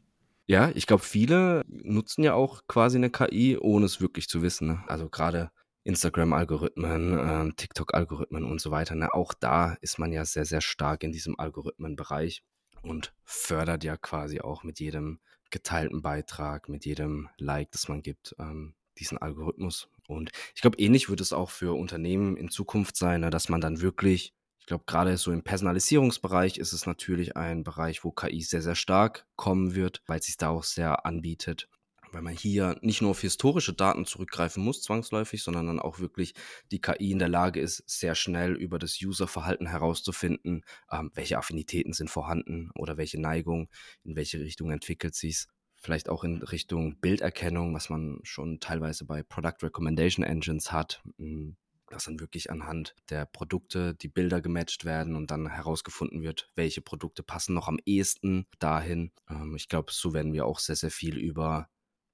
Ja, 0.47 0.71
ich 0.75 0.87
glaube, 0.87 1.03
viele 1.03 1.63
nutzen 1.69 2.23
ja 2.23 2.35
auch 2.35 2.67
quasi 2.67 2.99
eine 2.99 3.11
KI, 3.11 3.57
ohne 3.57 3.87
es 3.87 4.01
wirklich 4.01 4.29
zu 4.29 4.43
wissen. 4.43 4.69
Ne? 4.69 4.83
Also 4.89 5.09
gerade 5.09 5.51
Instagram-Algorithmen, 5.85 7.19
äh, 7.19 7.53
TikTok-Algorithmen 7.55 8.45
und 8.45 8.61
so 8.61 8.71
weiter. 8.71 8.95
Ne? 8.95 9.13
Auch 9.13 9.33
da 9.33 9.75
ist 9.81 9.99
man 9.99 10.13
ja 10.13 10.25
sehr, 10.25 10.45
sehr 10.45 10.61
stark 10.61 11.03
in 11.03 11.13
diesem 11.13 11.39
Algorithmenbereich 11.39 12.43
und 12.83 13.15
fördert 13.25 13.85
ja 13.85 13.97
quasi 13.97 14.41
auch 14.41 14.63
mit 14.63 14.81
jedem 14.81 15.21
geteilten 15.51 16.03
Beitrag, 16.03 16.69
mit 16.69 16.85
jedem 16.85 17.29
Like, 17.39 17.73
das 17.73 17.89
man 17.89 18.03
gibt, 18.03 18.35
ähm, 18.39 18.75
diesen 18.99 19.19
Algorithmus. 19.19 19.89
Und 20.07 20.31
ich 20.55 20.61
glaube, 20.61 20.79
ähnlich 20.79 21.09
wird 21.09 21.21
es 21.21 21.33
auch 21.33 21.51
für 21.51 21.77
Unternehmen 21.77 22.37
in 22.37 22.51
Zukunft 22.51 22.97
sein, 22.97 23.23
ne? 23.23 23.31
dass 23.31 23.49
man 23.49 23.61
dann 23.61 23.81
wirklich 23.81 24.35
ich 24.61 24.67
glaube, 24.67 24.85
gerade 24.87 25.17
so 25.17 25.33
im 25.33 25.43
Personalisierungsbereich 25.43 26.59
ist 26.59 26.73
es 26.73 26.87
natürlich 26.87 27.37
ein 27.37 27.65
Bereich, 27.65 28.05
wo 28.05 28.13
KI 28.13 28.43
sehr, 28.43 28.63
sehr 28.63 28.77
stark 28.77 29.27
kommen 29.35 29.75
wird, 29.75 30.03
weil 30.07 30.21
es 30.21 30.27
sich 30.27 30.37
da 30.37 30.51
auch 30.51 30.63
sehr 30.63 31.07
anbietet 31.07 31.69
weil 32.13 32.23
man 32.23 32.35
hier 32.35 32.77
nicht 32.83 33.03
nur 33.03 33.11
auf 33.11 33.21
historische 33.21 33.73
Daten 33.73 34.07
zurückgreifen 34.07 34.63
muss, 34.63 34.83
zwangsläufig, 34.83 35.43
sondern 35.43 35.67
dann 35.67 35.81
auch 35.81 35.99
wirklich 35.99 36.35
die 36.71 36.81
KI 36.81 37.13
in 37.13 37.19
der 37.19 37.29
Lage 37.29 37.61
ist, 37.61 37.83
sehr 37.87 38.15
schnell 38.15 38.55
über 38.55 38.79
das 38.79 39.01
Userverhalten 39.01 39.67
herauszufinden, 39.67 40.65
ähm, 40.91 41.11
welche 41.15 41.39
Affinitäten 41.39 41.93
sind 41.93 42.11
vorhanden 42.11 42.71
oder 42.75 42.97
welche 42.97 43.21
Neigung, 43.21 43.69
in 44.05 44.17
welche 44.17 44.41
Richtung 44.41 44.71
entwickelt 44.71 45.15
sich 45.15 45.47
Vielleicht 45.83 46.11
auch 46.11 46.25
in 46.25 46.43
Richtung 46.43 47.01
Bilderkennung, 47.01 47.73
was 47.75 47.89
man 47.89 48.21
schon 48.23 48.61
teilweise 48.61 49.07
bei 49.07 49.23
Product 49.23 49.63
Recommendation 49.63 50.23
Engines 50.23 50.73
hat, 50.73 51.03
hm, 51.17 51.57
dass 51.89 52.05
dann 52.05 52.21
wirklich 52.21 52.51
anhand 52.51 52.95
der 53.09 53.25
Produkte 53.25 53.95
die 53.95 54.09
Bilder 54.09 54.43
gematcht 54.43 54.85
werden 54.85 55.17
und 55.17 55.31
dann 55.31 55.49
herausgefunden 55.49 56.21
wird, 56.21 56.51
welche 56.55 56.83
Produkte 56.83 57.23
passen 57.23 57.55
noch 57.55 57.67
am 57.67 57.79
ehesten 57.87 58.47
dahin. 58.59 59.11
Ähm, 59.31 59.57
ich 59.57 59.69
glaube, 59.69 59.91
so 59.91 60.13
werden 60.13 60.35
wir 60.35 60.45
auch 60.45 60.59
sehr, 60.59 60.77
sehr 60.77 60.91
viel 60.91 61.17
über 61.17 61.71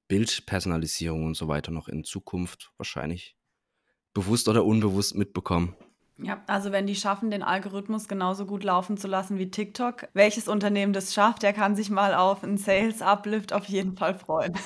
Bildpersonalisierung 0.09 1.25
und 1.25 1.37
so 1.37 1.49
weiter 1.49 1.73
noch 1.73 1.89
in 1.89 2.05
Zukunft 2.05 2.73
wahrscheinlich 2.77 3.37
bewusst 4.15 4.49
oder 4.49 4.65
unbewusst 4.65 5.15
mitbekommen. 5.15 5.77
Ja, 6.19 6.43
also 6.47 6.73
wenn 6.73 6.87
die 6.87 6.95
schaffen, 6.95 7.31
den 7.31 7.43
Algorithmus 7.43 8.09
genauso 8.09 8.47
gut 8.47 8.65
laufen 8.65 8.97
zu 8.97 9.07
lassen 9.07 9.39
wie 9.39 9.51
TikTok, 9.51 10.09
welches 10.15 10.49
Unternehmen 10.49 10.95
das 10.95 11.13
schafft, 11.13 11.43
der 11.43 11.53
kann 11.53 11.77
sich 11.77 11.91
mal 11.91 12.15
auf 12.15 12.43
einen 12.43 12.57
Sales 12.57 13.03
Uplift 13.03 13.53
auf 13.53 13.67
jeden 13.67 13.97
Fall 13.97 14.19
freuen. 14.19 14.57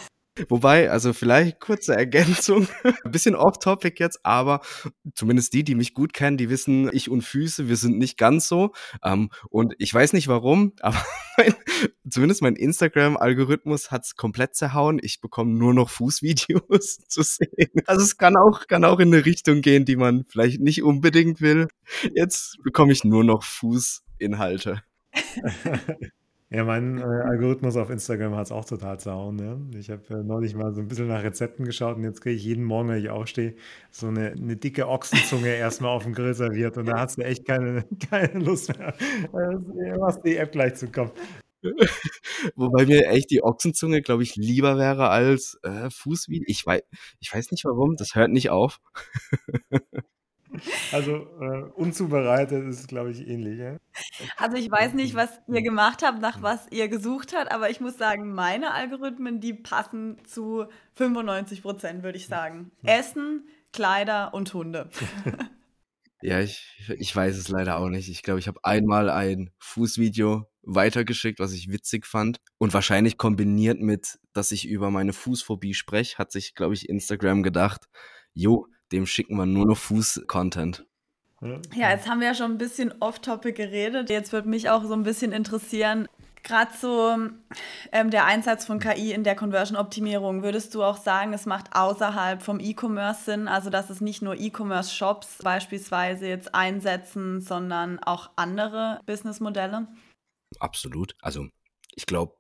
Wobei, 0.48 0.90
also 0.90 1.12
vielleicht 1.12 1.60
kurze 1.60 1.94
Ergänzung, 1.94 2.68
ein 3.04 3.10
bisschen 3.10 3.34
off-topic 3.34 3.96
jetzt, 3.98 4.20
aber 4.24 4.60
zumindest 5.14 5.52
die, 5.52 5.64
die 5.64 5.74
mich 5.74 5.92
gut 5.92 6.12
kennen, 6.12 6.36
die 6.36 6.48
wissen, 6.48 6.88
ich 6.92 7.10
und 7.10 7.22
Füße, 7.22 7.68
wir 7.68 7.76
sind 7.76 7.98
nicht 7.98 8.16
ganz 8.16 8.48
so. 8.48 8.72
Ähm, 9.02 9.30
und 9.50 9.74
ich 9.78 9.92
weiß 9.92 10.12
nicht 10.12 10.28
warum, 10.28 10.72
aber 10.80 11.04
mein, 11.36 11.54
zumindest 12.08 12.42
mein 12.42 12.54
Instagram-Algorithmus 12.56 13.90
hat 13.90 14.04
es 14.04 14.14
komplett 14.14 14.54
zerhauen. 14.54 15.00
Ich 15.02 15.20
bekomme 15.20 15.52
nur 15.52 15.74
noch 15.74 15.90
Fußvideos 15.90 16.98
zu 17.08 17.22
sehen. 17.22 17.82
Also 17.86 18.02
es 18.02 18.16
kann 18.16 18.36
auch, 18.36 18.66
kann 18.68 18.84
auch 18.84 19.00
in 19.00 19.12
eine 19.12 19.26
Richtung 19.26 19.62
gehen, 19.62 19.84
die 19.84 19.96
man 19.96 20.24
vielleicht 20.28 20.60
nicht 20.60 20.82
unbedingt 20.82 21.40
will. 21.40 21.68
Jetzt 22.14 22.56
bekomme 22.62 22.92
ich 22.92 23.04
nur 23.04 23.24
noch 23.24 23.42
Fußinhalte. 23.42 24.82
Ja, 26.52 26.64
mein 26.64 26.98
äh, 26.98 27.02
Algorithmus 27.02 27.76
auf 27.76 27.90
Instagram 27.90 28.34
hat 28.34 28.46
es 28.46 28.52
auch 28.52 28.64
total 28.64 28.98
zerhauen. 28.98 29.36
Ne? 29.36 29.78
Ich 29.78 29.88
habe 29.88 30.02
äh, 30.10 30.24
neulich 30.24 30.56
mal 30.56 30.74
so 30.74 30.80
ein 30.80 30.88
bisschen 30.88 31.06
nach 31.06 31.22
Rezepten 31.22 31.64
geschaut 31.64 31.96
und 31.96 32.02
jetzt 32.02 32.20
kriege 32.20 32.34
ich 32.34 32.42
jeden 32.42 32.64
Morgen, 32.64 32.88
wenn 32.88 32.98
ich 32.98 33.08
aufstehe, 33.08 33.54
so 33.92 34.08
eine, 34.08 34.32
eine 34.32 34.56
dicke 34.56 34.88
Ochsenzunge 34.88 35.54
erstmal 35.54 35.92
auf 35.92 36.02
dem 36.02 36.12
Grill 36.12 36.34
serviert 36.34 36.76
und 36.76 36.86
da 36.86 36.98
hast 36.98 37.18
du 37.18 37.22
echt 37.22 37.46
keine, 37.46 37.84
keine 38.10 38.40
Lust 38.40 38.76
mehr, 38.76 38.88
äh, 38.98 40.00
was 40.00 40.20
die 40.22 40.36
App 40.36 40.50
gleich 40.50 40.74
zu 40.74 40.90
kommen. 40.90 41.12
Wobei 42.56 42.86
mir 42.86 43.06
echt 43.08 43.30
die 43.30 43.44
Ochsenzunge, 43.44 44.02
glaube 44.02 44.24
ich, 44.24 44.34
lieber 44.34 44.76
wäre 44.76 45.10
als 45.10 45.56
äh, 45.62 45.88
Fußvideo. 45.90 46.46
Ich 46.48 46.66
weiß, 46.66 46.82
ich 47.20 47.32
weiß 47.32 47.52
nicht 47.52 47.64
warum, 47.64 47.94
das 47.94 48.16
hört 48.16 48.30
nicht 48.32 48.50
auf. 48.50 48.80
Also 50.92 51.26
äh, 51.40 51.62
unzubereitet 51.74 52.66
ist, 52.66 52.88
glaube 52.88 53.10
ich, 53.10 53.26
ähnlich. 53.26 53.58
Ja? 53.58 53.76
Also 54.36 54.56
ich 54.56 54.70
weiß 54.70 54.94
nicht, 54.94 55.14
was 55.14 55.28
ihr 55.48 55.62
gemacht 55.62 56.02
habt, 56.04 56.20
nach 56.20 56.42
was 56.42 56.66
ihr 56.70 56.88
gesucht 56.88 57.34
habt, 57.36 57.52
aber 57.52 57.70
ich 57.70 57.80
muss 57.80 57.96
sagen, 57.96 58.32
meine 58.32 58.72
Algorithmen, 58.72 59.40
die 59.40 59.54
passen 59.54 60.18
zu 60.26 60.66
95 60.94 61.62
Prozent, 61.62 62.02
würde 62.02 62.18
ich 62.18 62.26
sagen. 62.26 62.72
Essen, 62.82 63.48
Kleider 63.72 64.34
und 64.34 64.52
Hunde. 64.52 64.90
Ja, 66.22 66.40
ich, 66.40 66.62
ich 66.98 67.16
weiß 67.16 67.36
es 67.36 67.48
leider 67.48 67.78
auch 67.78 67.88
nicht. 67.88 68.10
Ich 68.10 68.22
glaube, 68.22 68.40
ich 68.40 68.48
habe 68.48 68.60
einmal 68.62 69.08
ein 69.08 69.50
Fußvideo 69.58 70.44
weitergeschickt, 70.62 71.40
was 71.40 71.52
ich 71.52 71.70
witzig 71.70 72.06
fand. 72.06 72.38
Und 72.58 72.74
wahrscheinlich 72.74 73.16
kombiniert 73.16 73.80
mit, 73.80 74.18
dass 74.34 74.52
ich 74.52 74.68
über 74.68 74.90
meine 74.90 75.14
Fußphobie 75.14 75.72
spreche, 75.72 76.18
hat 76.18 76.30
sich, 76.30 76.54
glaube 76.54 76.74
ich, 76.74 76.90
Instagram 76.90 77.42
gedacht, 77.42 77.86
jo, 78.34 78.66
dem 78.92 79.07
schicken 79.07 79.37
wir 79.37 79.46
nur 79.46 79.66
noch 79.66 79.76
Fuß-Content. 79.76 80.85
Ja, 81.74 81.90
jetzt 81.90 82.07
haben 82.07 82.20
wir 82.20 82.29
ja 82.29 82.35
schon 82.35 82.53
ein 82.53 82.59
bisschen 82.59 82.92
off-topic 83.00 83.55
geredet. 83.55 84.11
Jetzt 84.11 84.33
würde 84.33 84.48
mich 84.48 84.68
auch 84.68 84.85
so 84.85 84.92
ein 84.92 85.05
bisschen 85.05 85.33
interessieren, 85.33 86.07
gerade 86.42 86.72
so 86.79 87.16
ähm, 87.92 88.11
der 88.11 88.26
Einsatz 88.26 88.66
von 88.66 88.79
KI 88.79 89.12
in 89.12 89.24
der 89.24 89.37
Conversion-Optimierung. 89.37 90.42
Würdest 90.42 90.74
du 90.74 90.83
auch 90.83 90.98
sagen, 90.98 91.33
es 91.33 91.46
macht 91.46 91.74
außerhalb 91.74 92.42
vom 92.42 92.61
E-Commerce 92.61 93.24
Sinn, 93.24 93.48
also 93.48 93.70
dass 93.70 93.90
es 93.90 94.00
nicht 94.00 94.20
nur 94.22 94.38
E-Commerce-Shops 94.38 95.38
beispielsweise 95.42 96.29
jetzt 96.29 96.55
einsetzen, 96.55 97.40
sondern 97.40 97.98
auch 98.00 98.31
andere 98.37 99.00
Businessmodelle? 99.07 99.88
Absolut. 100.59 101.14
Also 101.22 101.48
ich 101.94 102.07
glaube, 102.07 102.35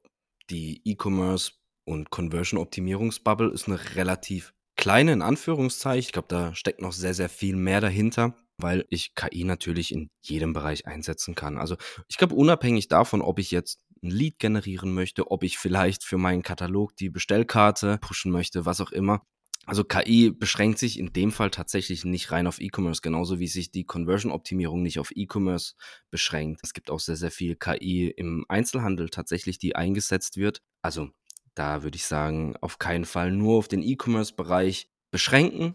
die 0.50 0.82
E-Commerce 0.84 1.52
und 1.84 2.10
Conversion-Optimierungsbubble 2.10 3.50
ist 3.50 3.68
eine 3.68 3.94
relativ 3.94 4.52
kleine 4.80 5.12
in 5.12 5.22
Anführungszeichen. 5.22 6.00
Ich 6.00 6.12
glaube, 6.12 6.28
da 6.28 6.54
steckt 6.54 6.82
noch 6.82 6.92
sehr, 6.92 7.14
sehr 7.14 7.28
viel 7.28 7.54
mehr 7.56 7.80
dahinter 7.80 8.34
weil 8.62 8.86
ich 8.90 9.14
KI 9.14 9.44
natürlich 9.44 9.92
in 9.92 10.10
jedem 10.22 10.52
Bereich 10.52 10.86
einsetzen 10.86 11.34
kann. 11.34 11.58
Also 11.58 11.76
ich 12.08 12.16
glaube, 12.16 12.34
unabhängig 12.34 12.88
davon, 12.88 13.22
ob 13.22 13.38
ich 13.38 13.50
jetzt 13.50 13.80
ein 14.02 14.10
Lead 14.10 14.38
generieren 14.38 14.92
möchte, 14.92 15.30
ob 15.30 15.42
ich 15.42 15.58
vielleicht 15.58 16.04
für 16.04 16.18
meinen 16.18 16.42
Katalog 16.42 16.96
die 16.96 17.10
Bestellkarte 17.10 17.98
pushen 18.00 18.32
möchte, 18.32 18.64
was 18.64 18.80
auch 18.80 18.92
immer. 18.92 19.22
Also 19.66 19.84
KI 19.84 20.30
beschränkt 20.30 20.78
sich 20.78 20.98
in 20.98 21.12
dem 21.12 21.32
Fall 21.32 21.50
tatsächlich 21.50 22.04
nicht 22.04 22.32
rein 22.32 22.46
auf 22.46 22.60
E-Commerce, 22.60 23.02
genauso 23.02 23.38
wie 23.38 23.46
sich 23.46 23.70
die 23.70 23.84
Conversion-Optimierung 23.84 24.82
nicht 24.82 24.98
auf 24.98 25.12
E-Commerce 25.14 25.74
beschränkt. 26.10 26.60
Es 26.64 26.72
gibt 26.72 26.90
auch 26.90 26.98
sehr, 26.98 27.16
sehr 27.16 27.30
viel 27.30 27.56
KI 27.56 28.08
im 28.08 28.46
Einzelhandel 28.48 29.10
tatsächlich, 29.10 29.58
die 29.58 29.76
eingesetzt 29.76 30.38
wird. 30.38 30.62
Also 30.82 31.10
da 31.54 31.82
würde 31.82 31.96
ich 31.96 32.04
sagen, 32.04 32.56
auf 32.60 32.78
keinen 32.78 33.04
Fall 33.04 33.32
nur 33.32 33.58
auf 33.58 33.68
den 33.68 33.82
E-Commerce-Bereich 33.82 34.88
beschränken. 35.10 35.74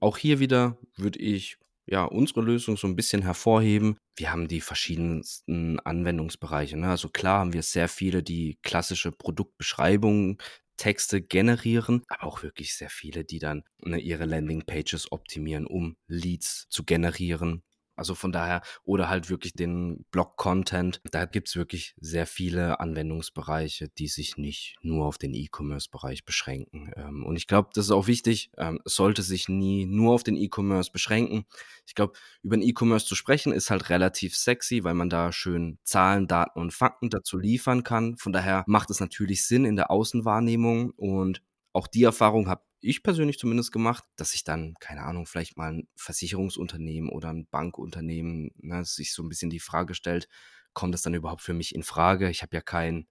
Auch 0.00 0.18
hier 0.18 0.40
wieder 0.40 0.78
würde 0.96 1.18
ich 1.18 1.58
ja, 1.86 2.04
unsere 2.04 2.42
Lösung 2.42 2.76
so 2.76 2.86
ein 2.86 2.96
bisschen 2.96 3.22
hervorheben. 3.22 3.96
Wir 4.16 4.32
haben 4.32 4.48
die 4.48 4.60
verschiedensten 4.60 5.80
Anwendungsbereiche. 5.80 6.76
Ne? 6.76 6.88
Also 6.88 7.08
klar 7.08 7.40
haben 7.40 7.52
wir 7.52 7.62
sehr 7.62 7.88
viele, 7.88 8.22
die 8.22 8.58
klassische 8.62 9.10
Produktbeschreibungen, 9.12 10.38
Texte 10.76 11.20
generieren, 11.22 12.02
aber 12.08 12.24
auch 12.24 12.42
wirklich 12.42 12.74
sehr 12.74 12.90
viele, 12.90 13.24
die 13.24 13.38
dann 13.38 13.62
ne, 13.84 13.98
ihre 13.98 14.24
Landingpages 14.24 15.12
optimieren, 15.12 15.66
um 15.66 15.96
Leads 16.08 16.66
zu 16.70 16.84
generieren, 16.84 17.62
also 17.96 18.14
von 18.14 18.32
daher, 18.32 18.62
oder 18.84 19.08
halt 19.08 19.30
wirklich 19.30 19.54
den 19.54 20.04
Blog-Content. 20.10 21.00
Da 21.10 21.24
gibt 21.26 21.48
es 21.48 21.56
wirklich 21.56 21.94
sehr 22.00 22.26
viele 22.26 22.80
Anwendungsbereiche, 22.80 23.88
die 23.88 24.08
sich 24.08 24.36
nicht 24.36 24.76
nur 24.82 25.06
auf 25.06 25.18
den 25.18 25.34
E-Commerce-Bereich 25.34 26.24
beschränken. 26.24 26.90
Ähm, 26.96 27.24
und 27.24 27.36
ich 27.36 27.46
glaube, 27.46 27.70
das 27.74 27.86
ist 27.86 27.90
auch 27.90 28.06
wichtig. 28.06 28.50
Ähm, 28.56 28.80
es 28.84 28.94
sollte 28.94 29.22
sich 29.22 29.48
nie 29.48 29.86
nur 29.86 30.14
auf 30.14 30.22
den 30.22 30.36
E-Commerce 30.36 30.90
beschränken. 30.90 31.44
Ich 31.86 31.94
glaube, 31.94 32.14
über 32.42 32.56
den 32.56 32.66
E-Commerce 32.66 33.06
zu 33.06 33.14
sprechen 33.14 33.52
ist 33.52 33.70
halt 33.70 33.90
relativ 33.90 34.36
sexy, 34.36 34.84
weil 34.84 34.94
man 34.94 35.10
da 35.10 35.32
schön 35.32 35.78
Zahlen, 35.84 36.26
Daten 36.26 36.58
und 36.60 36.72
Fakten 36.72 37.10
dazu 37.10 37.38
liefern 37.38 37.84
kann. 37.84 38.16
Von 38.16 38.32
daher 38.32 38.64
macht 38.66 38.90
es 38.90 39.00
natürlich 39.00 39.46
Sinn 39.46 39.64
in 39.64 39.76
der 39.76 39.90
Außenwahrnehmung 39.90 40.90
und 40.90 41.42
auch 41.72 41.86
die 41.86 42.04
Erfahrung 42.04 42.48
habe 42.48 42.62
ich 42.82 43.02
persönlich 43.02 43.38
zumindest 43.38 43.72
gemacht, 43.72 44.04
dass 44.16 44.34
ich 44.34 44.44
dann, 44.44 44.74
keine 44.80 45.02
Ahnung, 45.02 45.26
vielleicht 45.26 45.56
mal 45.56 45.72
ein 45.72 45.88
Versicherungsunternehmen 45.96 47.10
oder 47.10 47.30
ein 47.30 47.46
Bankunternehmen 47.46 48.50
ne, 48.56 48.84
sich 48.84 49.12
so 49.14 49.22
ein 49.22 49.28
bisschen 49.28 49.50
die 49.50 49.60
Frage 49.60 49.94
stellt, 49.94 50.28
kommt 50.74 50.94
das 50.94 51.02
dann 51.02 51.14
überhaupt 51.14 51.42
für 51.42 51.54
mich 51.54 51.74
in 51.74 51.82
Frage? 51.82 52.30
Ich 52.30 52.42
habe 52.42 52.56
ja 52.56 52.62
kein 52.62 53.06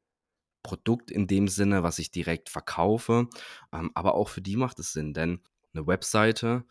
Produkt 0.63 1.11
in 1.11 1.27
dem 1.27 1.47
Sinne, 1.47 1.83
was 1.83 1.99
ich 1.99 2.11
direkt 2.11 2.49
verkaufe, 2.49 3.27
ähm, 3.73 3.91
aber 3.95 4.15
auch 4.15 4.29
für 4.29 4.41
die 4.41 4.57
macht 4.57 4.79
es 4.79 4.93
Sinn, 4.93 5.13
denn 5.13 5.41
eine 5.73 5.87
Webseite 5.87 6.65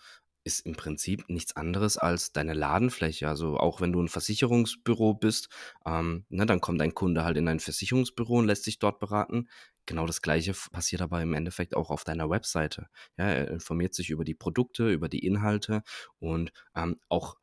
ist 0.44 0.66
im 0.66 0.74
Prinzip 0.74 1.28
nichts 1.28 1.56
anderes 1.56 1.96
als 1.96 2.32
deine 2.32 2.54
Ladenfläche. 2.54 3.28
Also 3.28 3.56
auch 3.56 3.80
wenn 3.80 3.92
du 3.92 4.02
ein 4.02 4.08
Versicherungsbüro 4.08 5.14
bist, 5.14 5.48
ähm, 5.86 6.24
ne, 6.28 6.46
dann 6.46 6.60
kommt 6.60 6.80
dein 6.80 6.94
Kunde 6.94 7.24
halt 7.24 7.36
in 7.36 7.48
ein 7.48 7.60
Versicherungsbüro 7.60 8.38
und 8.38 8.46
lässt 8.46 8.64
sich 8.64 8.78
dort 8.78 8.98
beraten. 9.00 9.48
Genau 9.86 10.06
das 10.06 10.22
gleiche 10.22 10.52
passiert 10.72 11.02
aber 11.02 11.20
im 11.22 11.34
Endeffekt 11.34 11.76
auch 11.76 11.90
auf 11.90 12.04
deiner 12.04 12.30
Webseite. 12.30 12.88
Ja, 13.18 13.26
er 13.26 13.48
informiert 13.50 13.94
sich 13.94 14.10
über 14.10 14.24
die 14.24 14.34
Produkte, 14.34 14.90
über 14.90 15.08
die 15.08 15.24
Inhalte 15.26 15.82
und 16.18 16.52
ähm, 16.74 16.96
auch 17.08 17.36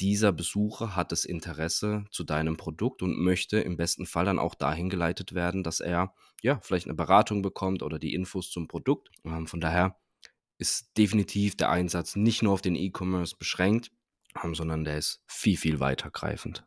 dieser 0.00 0.32
Besucher 0.32 0.96
hat 0.96 1.12
das 1.12 1.24
Interesse 1.24 2.04
zu 2.10 2.24
deinem 2.24 2.56
Produkt 2.56 3.02
und 3.02 3.16
möchte 3.16 3.60
im 3.60 3.76
besten 3.76 4.06
Fall 4.06 4.24
dann 4.24 4.40
auch 4.40 4.54
dahin 4.54 4.90
geleitet 4.90 5.34
werden, 5.34 5.62
dass 5.62 5.80
er 5.80 6.14
ja 6.42 6.58
vielleicht 6.62 6.86
eine 6.86 6.94
Beratung 6.94 7.42
bekommt 7.42 7.82
oder 7.82 7.98
die 7.98 8.12
Infos 8.12 8.50
zum 8.50 8.66
Produkt. 8.66 9.10
Ähm, 9.24 9.46
von 9.46 9.60
daher 9.60 9.96
ist 10.58 10.96
definitiv 10.96 11.56
der 11.56 11.70
Einsatz 11.70 12.16
nicht 12.16 12.42
nur 12.42 12.52
auf 12.52 12.62
den 12.62 12.76
E-Commerce 12.76 13.36
beschränkt, 13.38 13.90
ähm, 14.42 14.54
sondern 14.54 14.84
der 14.84 14.98
ist 14.98 15.22
viel, 15.26 15.56
viel 15.56 15.80
weitergreifend. 15.80 16.64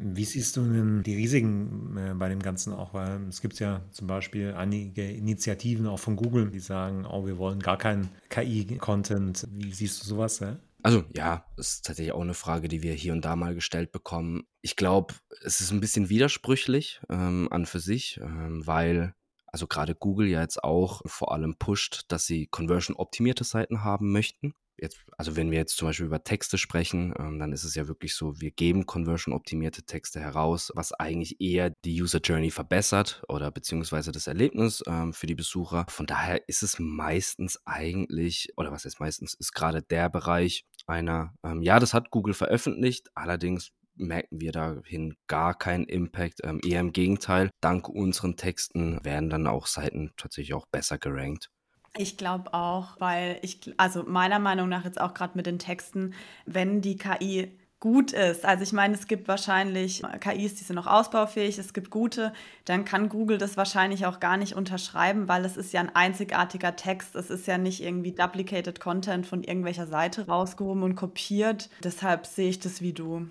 Wie 0.00 0.24
siehst 0.24 0.56
du 0.56 0.62
denn 0.62 1.02
die 1.02 1.16
Risiken 1.16 1.96
äh, 1.96 2.14
bei 2.14 2.28
dem 2.28 2.40
Ganzen 2.40 2.72
auch? 2.72 2.94
Weil 2.94 3.26
es 3.28 3.40
gibt 3.40 3.58
ja 3.58 3.84
zum 3.90 4.06
Beispiel 4.06 4.54
einige 4.54 5.10
Initiativen 5.10 5.88
auch 5.88 5.98
von 5.98 6.14
Google, 6.14 6.50
die 6.50 6.60
sagen, 6.60 7.04
oh, 7.04 7.26
wir 7.26 7.36
wollen 7.36 7.58
gar 7.58 7.78
keinen 7.78 8.08
KI-Content. 8.28 9.48
Wie 9.50 9.72
siehst 9.72 10.00
du 10.02 10.06
sowas? 10.06 10.38
Ja? 10.38 10.56
Also 10.84 11.04
ja, 11.16 11.44
ist 11.56 11.84
tatsächlich 11.84 12.12
auch 12.12 12.20
eine 12.20 12.34
Frage, 12.34 12.68
die 12.68 12.82
wir 12.82 12.92
hier 12.92 13.12
und 13.12 13.24
da 13.24 13.34
mal 13.34 13.56
gestellt 13.56 13.90
bekommen. 13.90 14.44
Ich 14.62 14.76
glaube, 14.76 15.14
es 15.42 15.60
ist 15.60 15.72
ein 15.72 15.80
bisschen 15.80 16.08
widersprüchlich 16.08 17.00
ähm, 17.08 17.48
an 17.50 17.66
für 17.66 17.80
sich, 17.80 18.20
ähm, 18.22 18.64
weil 18.64 19.14
also 19.52 19.66
gerade 19.66 19.94
Google 19.94 20.28
ja 20.28 20.40
jetzt 20.40 20.62
auch 20.62 21.02
vor 21.06 21.32
allem 21.32 21.56
pusht, 21.56 22.02
dass 22.08 22.26
sie 22.26 22.46
conversion-optimierte 22.46 23.44
Seiten 23.44 23.84
haben 23.84 24.12
möchten. 24.12 24.54
Jetzt, 24.80 24.98
also 25.16 25.34
wenn 25.34 25.50
wir 25.50 25.58
jetzt 25.58 25.76
zum 25.76 25.88
Beispiel 25.88 26.06
über 26.06 26.22
Texte 26.22 26.56
sprechen, 26.56 27.12
ähm, 27.18 27.40
dann 27.40 27.52
ist 27.52 27.64
es 27.64 27.74
ja 27.74 27.88
wirklich 27.88 28.14
so, 28.14 28.40
wir 28.40 28.52
geben 28.52 28.86
conversion-optimierte 28.86 29.82
Texte 29.82 30.20
heraus, 30.20 30.70
was 30.76 30.92
eigentlich 30.92 31.40
eher 31.40 31.70
die 31.84 32.00
User 32.00 32.20
Journey 32.20 32.52
verbessert 32.52 33.24
oder 33.28 33.50
beziehungsweise 33.50 34.12
das 34.12 34.28
Erlebnis 34.28 34.84
ähm, 34.86 35.12
für 35.12 35.26
die 35.26 35.34
Besucher. 35.34 35.84
Von 35.88 36.06
daher 36.06 36.48
ist 36.48 36.62
es 36.62 36.78
meistens 36.78 37.58
eigentlich, 37.64 38.52
oder 38.56 38.70
was 38.70 38.84
heißt 38.84 39.00
meistens, 39.00 39.34
ist 39.34 39.52
gerade 39.52 39.82
der 39.82 40.08
Bereich 40.10 40.64
einer, 40.86 41.34
ähm, 41.42 41.60
ja, 41.62 41.80
das 41.80 41.92
hat 41.92 42.10
Google 42.12 42.34
veröffentlicht, 42.34 43.08
allerdings 43.16 43.72
merken 43.98 44.40
wir 44.40 44.52
dahin 44.52 45.16
gar 45.26 45.54
keinen 45.54 45.84
Impact. 45.84 46.40
Ähm, 46.44 46.60
eher 46.64 46.80
im 46.80 46.92
Gegenteil, 46.92 47.50
dank 47.60 47.88
unseren 47.88 48.36
Texten 48.36 49.04
werden 49.04 49.30
dann 49.30 49.46
auch 49.46 49.66
Seiten 49.66 50.12
tatsächlich 50.16 50.54
auch 50.54 50.66
besser 50.66 50.98
gerankt. 50.98 51.50
Ich 51.96 52.16
glaube 52.16 52.54
auch, 52.54 53.00
weil 53.00 53.38
ich, 53.42 53.72
also 53.76 54.04
meiner 54.04 54.38
Meinung 54.38 54.68
nach 54.68 54.84
jetzt 54.84 55.00
auch 55.00 55.14
gerade 55.14 55.36
mit 55.36 55.46
den 55.46 55.58
Texten, 55.58 56.14
wenn 56.46 56.80
die 56.80 56.96
KI 56.96 57.58
gut 57.80 58.12
ist. 58.12 58.44
Also 58.44 58.64
ich 58.64 58.72
meine, 58.72 58.94
es 58.94 59.06
gibt 59.06 59.28
wahrscheinlich 59.28 60.02
KIs, 60.20 60.56
die 60.56 60.64
sind 60.64 60.76
noch 60.76 60.86
ausbaufähig, 60.86 61.58
es 61.58 61.72
gibt 61.72 61.90
gute, 61.90 62.32
dann 62.64 62.84
kann 62.84 63.08
Google 63.08 63.38
das 63.38 63.56
wahrscheinlich 63.56 64.06
auch 64.06 64.18
gar 64.18 64.36
nicht 64.36 64.54
unterschreiben, 64.54 65.28
weil 65.28 65.44
es 65.44 65.56
ist 65.56 65.72
ja 65.72 65.80
ein 65.80 65.94
einzigartiger 65.94 66.74
Text. 66.74 67.14
Es 67.14 67.30
ist 67.30 67.46
ja 67.46 67.56
nicht 67.56 67.82
irgendwie 67.82 68.12
duplicated 68.12 68.80
Content 68.80 69.26
von 69.26 69.44
irgendwelcher 69.44 69.86
Seite 69.86 70.26
rausgehoben 70.26 70.82
und 70.82 70.96
kopiert. 70.96 71.70
Deshalb 71.82 72.26
sehe 72.26 72.50
ich 72.50 72.58
das 72.58 72.80
wie 72.82 72.92
du 72.92 73.28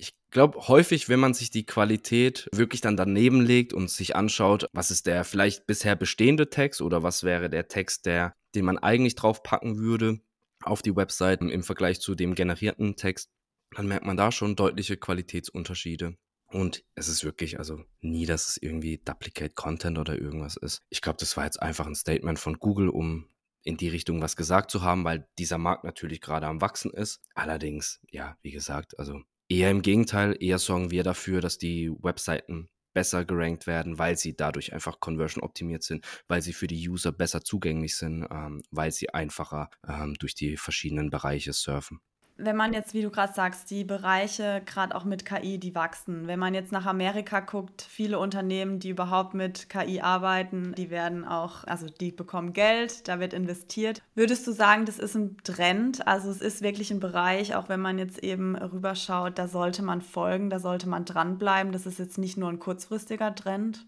ich 0.00 0.14
glaube, 0.30 0.66
häufig, 0.68 1.10
wenn 1.10 1.20
man 1.20 1.34
sich 1.34 1.50
die 1.50 1.66
Qualität 1.66 2.48
wirklich 2.52 2.80
dann 2.80 2.96
daneben 2.96 3.42
legt 3.42 3.74
und 3.74 3.90
sich 3.90 4.16
anschaut, 4.16 4.66
was 4.72 4.90
ist 4.90 5.06
der 5.06 5.24
vielleicht 5.24 5.66
bisher 5.66 5.94
bestehende 5.94 6.48
Text 6.48 6.80
oder 6.80 7.02
was 7.02 7.22
wäre 7.22 7.50
der 7.50 7.68
Text, 7.68 8.06
der, 8.06 8.34
den 8.54 8.64
man 8.64 8.78
eigentlich 8.78 9.14
drauf 9.14 9.42
packen 9.42 9.76
würde 9.76 10.20
auf 10.62 10.80
die 10.80 10.96
Website 10.96 11.42
im 11.42 11.62
Vergleich 11.62 12.00
zu 12.00 12.14
dem 12.14 12.34
generierten 12.34 12.96
Text, 12.96 13.30
dann 13.76 13.88
merkt 13.88 14.06
man 14.06 14.16
da 14.16 14.32
schon 14.32 14.56
deutliche 14.56 14.96
Qualitätsunterschiede. 14.96 16.16
Und 16.46 16.82
es 16.94 17.08
ist 17.08 17.22
wirklich, 17.22 17.58
also 17.58 17.84
nie, 18.00 18.24
dass 18.24 18.48
es 18.48 18.56
irgendwie 18.56 18.98
Duplicate 19.04 19.54
Content 19.54 19.98
oder 19.98 20.18
irgendwas 20.18 20.56
ist. 20.56 20.80
Ich 20.88 21.02
glaube, 21.02 21.18
das 21.20 21.36
war 21.36 21.44
jetzt 21.44 21.60
einfach 21.60 21.86
ein 21.86 21.94
Statement 21.94 22.38
von 22.38 22.58
Google, 22.58 22.88
um 22.88 23.28
in 23.62 23.76
die 23.76 23.88
Richtung 23.88 24.22
was 24.22 24.34
gesagt 24.34 24.70
zu 24.70 24.82
haben, 24.82 25.04
weil 25.04 25.28
dieser 25.38 25.58
Markt 25.58 25.84
natürlich 25.84 26.22
gerade 26.22 26.46
am 26.46 26.62
Wachsen 26.62 26.90
ist. 26.90 27.20
Allerdings, 27.34 28.00
ja, 28.10 28.38
wie 28.42 28.50
gesagt, 28.50 28.98
also 28.98 29.20
Eher 29.50 29.72
im 29.72 29.82
Gegenteil, 29.82 30.36
eher 30.38 30.60
sorgen 30.60 30.92
wir 30.92 31.02
dafür, 31.02 31.40
dass 31.40 31.58
die 31.58 31.90
Webseiten 31.90 32.68
besser 32.94 33.24
gerankt 33.24 33.66
werden, 33.66 33.98
weil 33.98 34.16
sie 34.16 34.36
dadurch 34.36 34.72
einfach 34.72 35.00
conversion 35.00 35.42
optimiert 35.42 35.82
sind, 35.82 36.06
weil 36.28 36.40
sie 36.40 36.52
für 36.52 36.68
die 36.68 36.88
User 36.88 37.10
besser 37.10 37.42
zugänglich 37.42 37.96
sind, 37.96 38.28
ähm, 38.30 38.62
weil 38.70 38.92
sie 38.92 39.12
einfacher 39.12 39.68
ähm, 39.88 40.14
durch 40.14 40.36
die 40.36 40.56
verschiedenen 40.56 41.10
Bereiche 41.10 41.52
surfen 41.52 42.00
wenn 42.36 42.56
man 42.56 42.72
jetzt, 42.72 42.94
wie 42.94 43.02
du 43.02 43.10
gerade 43.10 43.32
sagst, 43.32 43.70
die 43.70 43.84
Bereiche 43.84 44.62
gerade 44.64 44.94
auch 44.94 45.04
mit 45.04 45.24
KI, 45.24 45.58
die 45.58 45.74
wachsen. 45.74 46.26
Wenn 46.26 46.38
man 46.38 46.54
jetzt 46.54 46.72
nach 46.72 46.86
Amerika 46.86 47.40
guckt, 47.40 47.82
viele 47.82 48.18
Unternehmen, 48.18 48.78
die 48.78 48.90
überhaupt 48.90 49.34
mit 49.34 49.68
KI 49.68 50.00
arbeiten, 50.00 50.74
die 50.76 50.90
werden 50.90 51.24
auch, 51.24 51.64
also 51.64 51.86
die 51.86 52.12
bekommen 52.12 52.52
Geld, 52.52 53.08
da 53.08 53.20
wird 53.20 53.32
investiert. 53.32 54.02
Würdest 54.14 54.46
du 54.46 54.52
sagen, 54.52 54.86
das 54.86 54.98
ist 54.98 55.14
ein 55.14 55.36
Trend? 55.44 56.06
Also 56.06 56.30
es 56.30 56.40
ist 56.40 56.62
wirklich 56.62 56.90
ein 56.90 57.00
Bereich, 57.00 57.54
auch 57.54 57.68
wenn 57.68 57.80
man 57.80 57.98
jetzt 57.98 58.18
eben 58.22 58.56
rüberschaut, 58.56 59.38
da 59.38 59.48
sollte 59.48 59.82
man 59.82 60.00
folgen, 60.00 60.50
da 60.50 60.58
sollte 60.58 60.88
man 60.88 61.04
dranbleiben. 61.04 61.72
Das 61.72 61.86
ist 61.86 61.98
jetzt 61.98 62.18
nicht 62.18 62.36
nur 62.36 62.48
ein 62.48 62.58
kurzfristiger 62.58 63.34
Trend. 63.34 63.86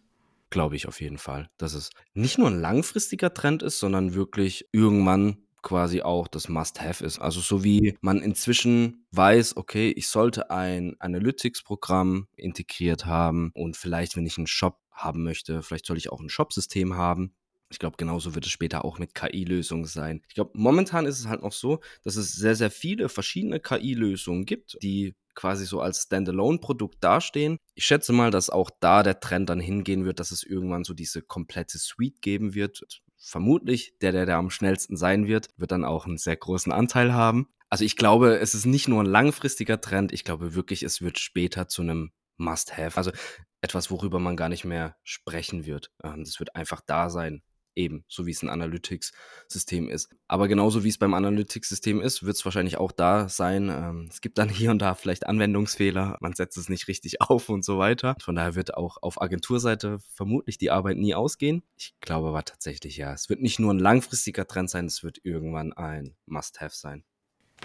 Glaube 0.51 0.77
ich 0.77 0.87
auf 0.87 1.01
jeden 1.01 1.17
Fall, 1.17 1.49
dass 1.57 1.73
es 1.73 1.89
nicht 2.13 2.37
nur 2.37 2.49
ein 2.49 2.61
langfristiger 2.61 3.33
Trend 3.33 3.63
ist, 3.63 3.79
sondern 3.79 4.13
wirklich 4.13 4.69
irgendwann 4.71 5.39
quasi 5.63 6.03
auch 6.03 6.29
das 6.29 6.49
Must-Have 6.49 7.05
ist. 7.05 7.19
Also 7.19 7.41
so 7.41 7.65
wie 7.65 7.97
man 8.01 8.21
inzwischen 8.21 9.07
weiß, 9.13 9.57
okay, 9.57 9.91
ich 9.91 10.09
sollte 10.09 10.51
ein 10.51 10.97
Analytics-Programm 10.99 12.29
integriert 12.37 13.07
haben 13.07 13.51
und 13.55 13.77
vielleicht, 13.77 14.17
wenn 14.17 14.27
ich 14.27 14.39
einen 14.39 14.47
Shop 14.47 14.81
haben 14.91 15.23
möchte, 15.23 15.63
vielleicht 15.63 15.87
soll 15.87 15.97
ich 15.97 16.11
auch 16.11 16.21
ein 16.21 16.29
Shop-System 16.29 16.97
haben. 16.97 17.35
Ich 17.71 17.79
glaube, 17.79 17.97
genauso 17.97 18.35
wird 18.35 18.45
es 18.45 18.53
später 18.53 18.85
auch 18.85 18.99
mit 18.99 19.15
KI-Lösungen 19.15 19.87
sein. 19.87 20.21
Ich 20.29 20.35
glaube, 20.35 20.51
momentan 20.53 21.07
ist 21.07 21.19
es 21.19 21.27
halt 21.27 21.43
noch 21.43 21.53
so, 21.53 21.81
dass 22.05 22.17
es 22.17 22.35
sehr, 22.35 22.55
sehr 22.55 22.71
viele 22.71 23.09
verschiedene 23.09 23.61
KI-Lösungen 23.61 24.45
gibt, 24.45 24.77
die 24.83 25.15
quasi 25.35 25.65
so 25.65 25.81
als 25.81 26.03
Standalone-Produkt 26.03 27.03
dastehen. 27.03 27.57
Ich 27.75 27.87
schätze 27.87 28.13
mal, 28.13 28.31
dass 28.31 28.51
auch 28.51 28.71
da 28.81 29.03
der 29.03 29.21
Trend 29.21 29.49
dann 29.49 29.61
hingehen 29.61 30.05
wird, 30.05 30.21
dass 30.21 30.33
es 30.33 30.43
irgendwann 30.43 30.85
so 30.85 30.93
diese 30.93 31.23
komplette 31.23 31.79
Suite 31.79 32.21
geben 32.21 32.55
wird. 32.55 32.83
Vermutlich 33.25 33.97
der, 34.01 34.11
der 34.11 34.27
da 34.27 34.37
am 34.37 34.51
schnellsten 34.51 34.97
sein 34.97 35.29
wird, 35.29 35.49
wird 35.57 35.71
dann 35.71 35.85
auch 35.85 36.07
einen 36.07 36.19
sehr 36.19 36.37
großen 36.37 36.73
Anteil 36.73 37.15
haben. 37.15 37.49
Also 37.69 37.85
ich 37.85 37.97
glaube, 37.97 38.39
es 38.39 38.53
ist 38.53 38.67
nicht 38.67 38.89
nur 38.89 39.03
ein 39.03 39.07
langfristiger 39.07 39.81
Trend, 39.81 40.13
ich 40.13 40.25
glaube 40.25 40.55
wirklich, 40.55 40.83
es 40.83 41.01
wird 41.01 41.19
später 41.19 41.69
zu 41.69 41.83
einem 41.83 42.11
Must-Have. 42.37 42.97
Also 42.97 43.13
etwas, 43.61 43.91
worüber 43.91 44.19
man 44.19 44.37
gar 44.37 44.49
nicht 44.49 44.65
mehr 44.65 44.97
sprechen 45.05 45.65
wird. 45.67 45.93
Ähm, 46.03 46.25
das 46.25 46.41
wird 46.41 46.57
einfach 46.57 46.81
da 46.85 47.11
sein 47.11 47.43
eben, 47.75 48.05
so 48.09 48.27
wie 48.27 48.31
es 48.31 48.43
ein 48.43 48.49
Analytics-System 48.49 49.89
ist. 49.89 50.09
Aber 50.29 50.49
genauso 50.49 50.85
wie 50.85 50.89
es 50.89 50.99
beim 50.99 51.15
Analytics-System 51.15 52.01
ist, 52.01 52.23
wird 52.23 52.37
es 52.37 52.45
wahrscheinlich 52.45 52.79
auch 52.79 52.93
da 52.93 53.29
sein. 53.29 53.69
Ähm, 53.69 54.09
es 54.11 54.21
gibt 54.21 54.39
dann 54.39 54.49
hier 54.51 54.71
und 54.71 54.81
da 54.81 54.95
vielleicht 54.95 55.27
Anwendungsfehler, 55.27 56.17
man 56.21 56.35
setzt 56.35 56.57
es 56.57 56.69
nicht 56.69 56.89
richtig 56.89 57.21
auf 57.21 57.49
und 57.49 57.65
so 57.65 57.79
weiter. 57.79 58.17
Von 58.21 58.35
daher 58.35 58.55
wird 58.55 58.75
auch 58.75 58.99
auf 59.01 59.21
Agenturseite 59.21 59.99
vermutlich 60.15 60.59
die 60.59 60.71
Arbeit 60.71 60.97
nie 60.97 61.15
ausgehen. 61.15 61.63
Ich 61.77 61.95
glaube 62.01 62.29
aber 62.29 62.45
tatsächlich, 62.45 62.97
ja, 62.97 63.13
es 63.13 63.29
wird 63.29 63.41
nicht 63.41 63.59
nur 63.59 63.73
ein 63.73 63.79
langfristiger 63.79 64.47
Trend 64.47 64.71
sein, 64.71 64.87
es 64.87 65.03
wird 65.03 65.19
irgendwann 65.23 65.73
ein 65.73 66.15
Must-Have 66.27 66.75
sein. 66.75 67.05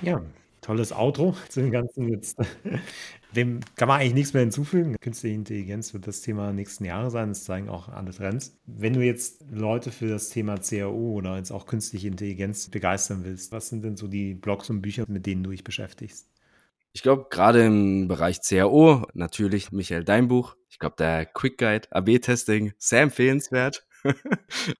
Ja, 0.01 0.21
tolles 0.61 0.91
Outro 0.91 1.35
zu 1.49 1.61
dem 1.61 1.71
Ganzen 1.71 2.09
jetzt. 2.09 2.37
Dem 3.35 3.59
kann 3.75 3.89
man 3.89 3.99
eigentlich 3.99 4.13
nichts 4.13 4.33
mehr 4.33 4.41
hinzufügen. 4.41 4.95
Künstliche 5.01 5.35
Intelligenz 5.35 5.93
wird 5.93 6.07
das 6.07 6.21
Thema 6.21 6.53
nächsten 6.53 6.85
Jahre 6.85 7.11
sein. 7.11 7.29
Das 7.29 7.43
zeigen 7.43 7.69
auch 7.69 7.89
alle 7.89 8.11
Trends. 8.11 8.57
Wenn 8.65 8.93
du 8.93 9.01
jetzt 9.01 9.43
Leute 9.51 9.91
für 9.91 10.07
das 10.07 10.29
Thema 10.29 10.57
CAO 10.57 11.11
oder 11.11 11.35
jetzt 11.37 11.51
auch 11.51 11.65
künstliche 11.65 12.07
Intelligenz 12.07 12.69
begeistern 12.69 13.25
willst, 13.25 13.51
was 13.51 13.67
sind 13.67 13.83
denn 13.83 13.97
so 13.97 14.07
die 14.07 14.33
Blogs 14.33 14.69
und 14.69 14.81
Bücher, 14.81 15.03
mit 15.07 15.25
denen 15.25 15.43
du 15.43 15.51
dich 15.51 15.63
beschäftigst? 15.63 16.29
Ich 16.93 17.03
glaube, 17.03 17.27
gerade 17.29 17.63
im 17.65 18.07
Bereich 18.07 18.41
CAO, 18.41 19.05
natürlich 19.13 19.71
Michael 19.71 20.03
Deinbuch. 20.03 20.55
Ich 20.69 20.79
glaube, 20.79 20.95
der 20.97 21.25
Quick 21.25 21.57
Guide 21.57 21.87
AB-Testing, 21.91 22.73
sehr 22.77 23.01
empfehlenswert. 23.01 23.85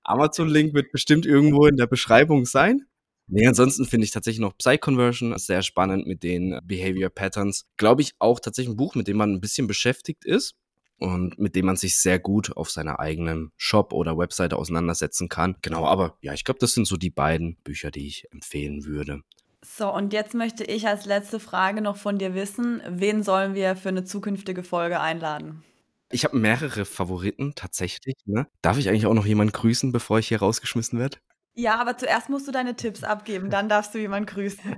Amazon-Link 0.04 0.74
wird 0.74 0.92
bestimmt 0.92 1.26
irgendwo 1.26 1.68
in 1.68 1.78
der 1.78 1.88
Beschreibung 1.88 2.46
sein. 2.46 2.88
Nee, 3.28 3.46
ansonsten 3.46 3.86
finde 3.86 4.06
ich 4.06 4.12
tatsächlich 4.12 4.40
noch 4.40 4.58
Psy-Conversion 4.58 5.38
sehr 5.38 5.62
spannend 5.62 6.08
mit 6.08 6.24
den 6.24 6.60
Behavior 6.64 7.10
Patterns. 7.10 7.68
Glaube 7.76 8.02
ich 8.02 8.14
auch 8.20 8.40
tatsächlich 8.40 8.74
ein 8.74 8.78
Buch, 8.78 8.96
mit 8.96 9.08
dem 9.08 9.18
man 9.18 9.34
ein 9.34 9.42
bisschen 9.42 9.68
beschäftigt 9.68 10.24
ist 10.24 10.56
und 10.98 11.38
mit 11.38 11.56
dem 11.56 11.66
man 11.66 11.76
sich 11.76 11.98
sehr 11.98 12.20
gut 12.20 12.56
auf 12.56 12.72
seiner 12.72 13.00
eigenen 13.00 13.52
Shop 13.58 13.92
oder 13.92 14.18
Webseite 14.18 14.56
auseinandersetzen 14.56 15.28
kann. 15.28 15.58
Genau, 15.62 15.86
aber 15.86 16.18
ja, 16.22 16.34
ich 16.34 16.46
glaube, 16.46 16.60
das 16.60 16.72
sind 16.72 16.88
so 16.88 16.96
die 16.96 17.10
beiden 17.10 17.58
Bücher, 17.64 17.92
die 17.92 18.08
ich 18.08 18.32
empfehlen 18.32 18.86
würde. 18.86 19.22
So, 19.62 19.94
und 19.94 20.14
jetzt 20.14 20.34
möchte 20.34 20.64
ich 20.64 20.88
als 20.88 21.06
letzte 21.06 21.40
Frage 21.40 21.82
noch 21.82 21.98
von 21.98 22.18
dir 22.18 22.34
wissen, 22.34 22.82
wen 22.88 23.24
sollen 23.24 23.54
wir 23.54 23.76
für 23.76 23.90
eine 23.90 24.06
zukünftige 24.06 24.64
Folge 24.64 25.00
einladen? 25.02 25.64
Ich 26.10 26.24
habe 26.24 26.38
mehrere 26.38 26.86
Favoriten 26.86 27.54
tatsächlich. 27.56 28.16
Ne? 28.26 28.48
Darf 28.62 28.78
ich 28.78 28.88
eigentlich 28.88 29.08
auch 29.08 29.14
noch 29.14 29.26
jemanden 29.26 29.52
grüßen, 29.52 29.92
bevor 29.92 30.20
ich 30.20 30.30
hier 30.30 30.40
rausgeschmissen 30.40 31.00
werde? 31.00 31.18
Ja, 31.58 31.80
aber 31.82 31.98
zuerst 31.98 32.30
musst 32.30 32.48
du 32.48 32.52
deine 32.52 32.76
Tipps 32.76 33.04
abgeben, 33.04 33.50
dann 33.50 33.68
darfst 33.68 33.94
du 33.96 34.00
jemanden 34.00 34.28
grüßen. 34.28 34.76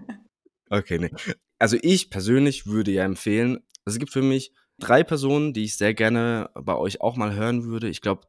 Okay, 0.70 0.98
ne. 1.00 1.10
Also 1.58 1.78
ich 1.82 2.10
persönlich 2.10 2.68
würde 2.68 2.92
ja 2.92 3.04
empfehlen, 3.04 3.58
also 3.84 3.96
es 3.96 4.00
gibt 4.00 4.14
für 4.14 4.22
mich 4.22 4.54
drei 4.80 5.04
Personen, 5.04 5.52
die 5.52 5.66
ich 5.66 5.76
sehr 5.76 5.94
gerne 5.94 6.50
bei 6.54 6.76
euch 6.76 7.02
auch 7.02 7.18
mal 7.18 7.34
hören 7.34 7.66
würde. 7.66 7.90
Ich 7.90 8.02
glaube, 8.02 8.22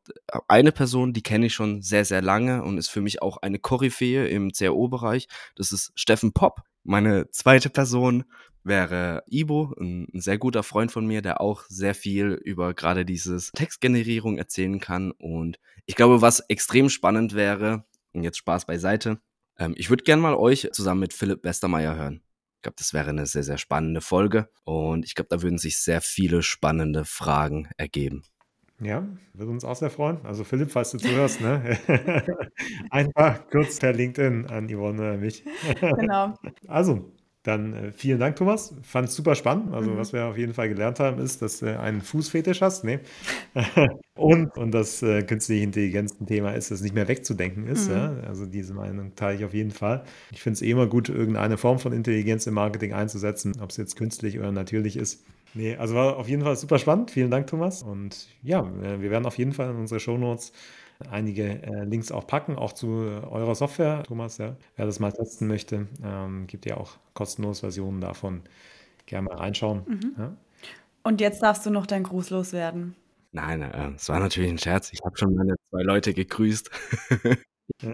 eine 0.49 0.73
Person, 0.73 1.13
die 1.13 1.23
kenne 1.23 1.47
ich 1.47 1.55
schon 1.55 1.81
sehr, 1.81 2.05
sehr 2.05 2.23
lange 2.23 2.65
und 2.65 2.77
ist 2.77 2.89
für 2.89 3.01
mich 3.01 3.23
auch 3.23 3.37
eine 3.37 3.59
Koryphäe 3.61 4.27
im 4.27 4.51
CRO-Bereich. 4.51 5.29
Das 5.55 5.71
ist 5.71 5.93
Steffen 5.95 6.33
Popp. 6.33 6.63
Meine 6.83 7.31
zweite 7.31 7.71
Person 7.71 8.25
wäre 8.65 9.23
Ibo, 9.27 9.75
ein, 9.79 10.09
sehr 10.15 10.39
guter 10.39 10.63
Freund 10.63 10.91
von 10.91 11.07
mir, 11.07 11.23
der 11.23 11.41
auch 11.41 11.65
sehr 11.69 11.95
viel 11.95 12.33
über 12.33 12.75
gerade 12.75 13.05
dieses 13.05 13.53
Textgenerierung 13.53 14.39
erzählen 14.39 14.81
kann. 14.81 15.13
Und 15.13 15.59
ich 15.87 15.95
glaube, 15.95 16.21
was 16.21 16.41
extrem 16.41 16.89
spannend 16.89 17.35
wäre, 17.35 17.85
und 18.13 18.23
jetzt 18.23 18.39
Spaß 18.39 18.67
beiseite. 18.67 19.21
Ähm, 19.59 19.75
ich 19.77 19.91
würde 19.91 20.05
gerne 20.05 20.23
mal 20.23 20.35
euch 20.35 20.69
zusammen 20.73 21.01
mit 21.01 21.13
Philipp 21.13 21.45
Westermeier 21.45 21.97
hören. 21.97 22.23
Ich 22.57 22.63
glaube, 22.63 22.77
das 22.79 22.93
wäre 22.93 23.11
eine 23.11 23.27
sehr, 23.27 23.43
sehr 23.43 23.59
spannende 23.59 24.01
Folge. 24.01 24.51
Und 24.65 25.05
ich 25.05 25.15
glaube, 25.15 25.29
da 25.31 25.43
würden 25.43 25.59
sich 25.59 25.83
sehr 25.83 26.01
viele 26.01 26.43
spannende 26.43 27.05
Fragen 27.05 27.69
ergeben. 27.79 28.25
Ja, 28.83 29.07
würde 29.35 29.53
uns 29.53 29.65
auch 29.65 29.77
sehr 29.77 29.91
freuen. 29.91 30.25
Also 30.25 30.43
Philipp, 30.43 30.71
falls 30.71 30.91
du 30.91 30.99
zuhörst, 30.99 31.41
ne? 31.43 31.79
Einfach 32.91 33.49
kurz 33.51 33.79
per 33.79 33.93
LinkedIn 33.93 34.47
an 34.47 34.69
Yvonne 34.69 35.01
oder 35.01 35.17
mich. 35.19 35.45
genau. 35.81 36.35
Also, 36.67 37.13
dann 37.43 37.73
äh, 37.73 37.93
vielen 37.93 38.21
Dank, 38.21 38.37
Thomas. 38.37 38.75
Fand 38.83 39.09
es 39.09 39.15
super 39.15 39.35
spannend. 39.35 39.73
Also, 39.73 39.91
mhm. 39.91 39.97
was 39.97 40.13
wir 40.13 40.27
auf 40.27 40.37
jeden 40.37 40.53
Fall 40.53 40.69
gelernt 40.69 41.01
haben, 41.01 41.19
ist, 41.21 41.41
dass 41.41 41.61
du 41.61 41.79
einen 41.79 42.03
Fußfetisch 42.03 42.61
hast. 42.61 42.85
Nee. 42.85 43.01
und, 44.15 44.57
und 44.59 44.73
das 44.73 45.03
äh, 45.03 45.23
künstliche 45.23 45.65
Intelligenz 45.65 46.21
ein 46.21 46.27
Thema 46.27 46.53
ist, 46.53 46.71
das 46.71 46.83
nicht 46.83 46.95
mehr 46.95 47.09
wegzudenken 47.09 47.67
ist. 47.67 47.89
Mhm. 47.89 47.95
Ja? 47.95 48.15
Also, 48.29 48.45
diese 48.45 48.75
Meinung 48.75 49.15
teile 49.15 49.39
ich 49.39 49.45
auf 49.45 49.55
jeden 49.55 49.71
Fall. 49.71 50.05
Ich 50.33 50.43
finde 50.43 50.57
es 50.57 50.63
eh 50.63 50.71
immer 50.71 50.87
gut, 50.87 51.09
irgendeine 51.09 51.57
Form 51.57 51.79
von 51.79 51.93
Intelligenz 51.93 52.47
im 52.47 52.55
Marketing 52.55 52.93
einzusetzen, 52.93 53.59
ob 53.61 53.71
es 53.71 53.79
jetzt 53.79 53.97
künstlich 53.97 54.39
oder 54.39 54.53
natürlich 54.53 54.97
ist. 54.97 55.25
Nee, 55.55 55.77
also 55.77 55.95
war 55.95 56.17
auf 56.17 56.29
jeden 56.29 56.43
Fall 56.43 56.55
super 56.57 56.79
spannend. 56.79 57.11
Vielen 57.11 57.31
Dank, 57.31 57.47
Thomas. 57.49 57.83
Und 57.83 58.29
ja, 58.43 58.71
wir 59.01 59.11
werden 59.11 59.27
auf 59.27 59.37
jeden 59.37 59.53
Fall 59.53 59.71
in 59.71 59.77
unsere 59.77 59.99
Shownotes 59.99 60.53
einige 61.11 61.63
äh, 61.63 61.85
Links 61.85 62.13
auch 62.13 62.27
packen, 62.27 62.57
auch 62.57 62.73
zu 62.73 62.87
äh, 62.87 63.27
eurer 63.27 63.55
Software, 63.55 64.03
Thomas. 64.03 64.39
Ja. 64.39 64.57
Wer 64.77 64.87
das 64.87 64.99
mal 65.01 65.13
testen 65.13 65.49
möchte, 65.49 65.87
ähm, 66.03 66.47
gibt 66.47 66.67
ja 66.67 66.77
auch 66.77 66.93
kostenlos 67.15 67.61
Versionen 67.61 68.01
davon. 68.01 68.43
Gerne 69.07 69.29
mal 69.29 69.37
reinschauen. 69.37 69.83
Mhm. 69.87 70.15
Ja. 70.19 70.37
Und 71.03 71.21
jetzt 71.21 71.43
darfst 71.43 71.65
du 71.65 71.71
noch 71.71 71.87
dein 71.87 72.03
Gruß 72.03 72.31
loswerden. 72.31 72.95
Nein, 73.33 73.63
äh, 73.63 73.93
es 73.95 74.09
war 74.09 74.21
natürlich 74.21 74.51
ein 74.51 74.59
Scherz. 74.59 74.93
Ich 74.93 75.01
habe 75.05 75.17
schon 75.17 75.35
meine 75.35 75.55
zwei 75.71 75.83
Leute 75.83 76.13
gegrüßt. 76.13 76.71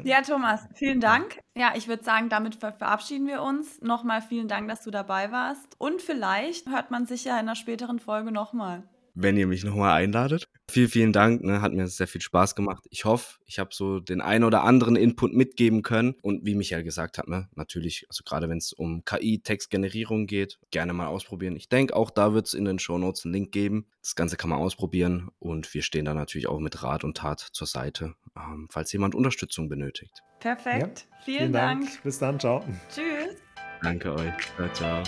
ja, 0.05 0.23
Thomas, 0.23 0.67
vielen 0.75 1.01
Dank. 1.01 1.39
Ja, 1.57 1.75
ich 1.77 1.89
würde 1.89 2.03
sagen, 2.03 2.29
damit 2.29 2.55
ver 2.55 2.73
verabschieden 2.73 3.27
wir 3.27 3.43
uns. 3.43 3.81
Nochmal 3.83 4.23
vielen 4.23 4.49
Dank, 4.49 4.69
dass 4.69 4.83
du 4.83 4.91
dabei 4.91 5.31
warst. 5.31 5.75
Und 5.79 6.03
vielleicht 6.03 6.69
hört 6.69 6.91
man 6.91 7.07
sich 7.07 7.25
ja 7.25 7.35
in 7.35 7.41
einer 7.41 7.55
späteren 7.55 7.99
Folge 7.99 8.33
nochmal 8.33 8.83
wenn 9.17 9.37
ihr 9.37 9.47
mich 9.47 9.65
nochmal 9.65 9.95
einladet. 9.95 10.47
Vielen, 10.69 10.89
vielen 10.89 11.13
Dank, 11.13 11.45
ne? 11.45 11.63
hat 11.63 11.73
mir 11.73 11.87
sehr 11.87 12.09
viel 12.09 12.21
Spaß 12.21 12.57
gemacht. 12.57 12.85
Ich 12.91 13.05
hoffe, 13.05 13.39
ich 13.47 13.61
habe 13.61 13.71
so 13.73 14.01
den 14.01 14.21
ein 14.21 14.43
oder 14.43 14.65
anderen 14.65 14.97
Input 14.97 15.33
mitgeben 15.33 15.83
können. 15.83 16.17
Und 16.23 16.45
wie 16.45 16.57
Michael 16.57 16.83
gesagt 16.83 17.19
hat, 17.19 17.29
ne? 17.29 17.49
natürlich, 17.55 18.05
also 18.09 18.25
gerade 18.25 18.49
wenn 18.49 18.59
es 18.59 18.73
um 18.73 19.05
KI-Textgenerierung 19.05 20.27
geht, 20.27 20.59
gerne 20.73 20.93
mal 20.93 21.07
ausprobieren. 21.07 21.55
Ich 21.55 21.69
denke, 21.69 21.95
auch 21.95 22.11
da 22.11 22.35
wird 22.35 22.49
es 22.49 22.55
in 22.55 22.65
den 22.65 22.81
Shownotes 22.81 23.25
einen 23.25 23.35
Link 23.35 23.53
geben. 23.53 23.87
Das 24.03 24.17
Ganze 24.17 24.37
kann 24.37 24.51
man 24.51 24.59
ausprobieren 24.59 25.31
und 25.39 25.73
wir 25.73 25.83
stehen 25.83 26.05
da 26.05 26.15
natürlich 26.15 26.49
auch 26.49 26.59
mit 26.59 26.83
Rat 26.83 27.05
und 27.05 27.17
Tat 27.17 27.41
zur 27.41 27.67
Seite, 27.67 28.15
ähm, 28.37 28.67
falls 28.71 28.93
jemand 28.93 29.15
Unterstützung 29.15 29.69
benötigt. 29.69 30.23
Perfekt. 30.41 31.07
Ja, 31.11 31.17
vielen, 31.25 31.39
vielen 31.39 31.53
Dank. 31.53 31.85
Dank. 31.87 32.03
Bis 32.03 32.19
dann. 32.19 32.41
Ciao. 32.41 32.65
Tschüss. 32.93 33.37
Danke 33.83 34.13
euch. 34.15 34.33
Ciao, 34.57 34.73
ciao. 34.73 35.03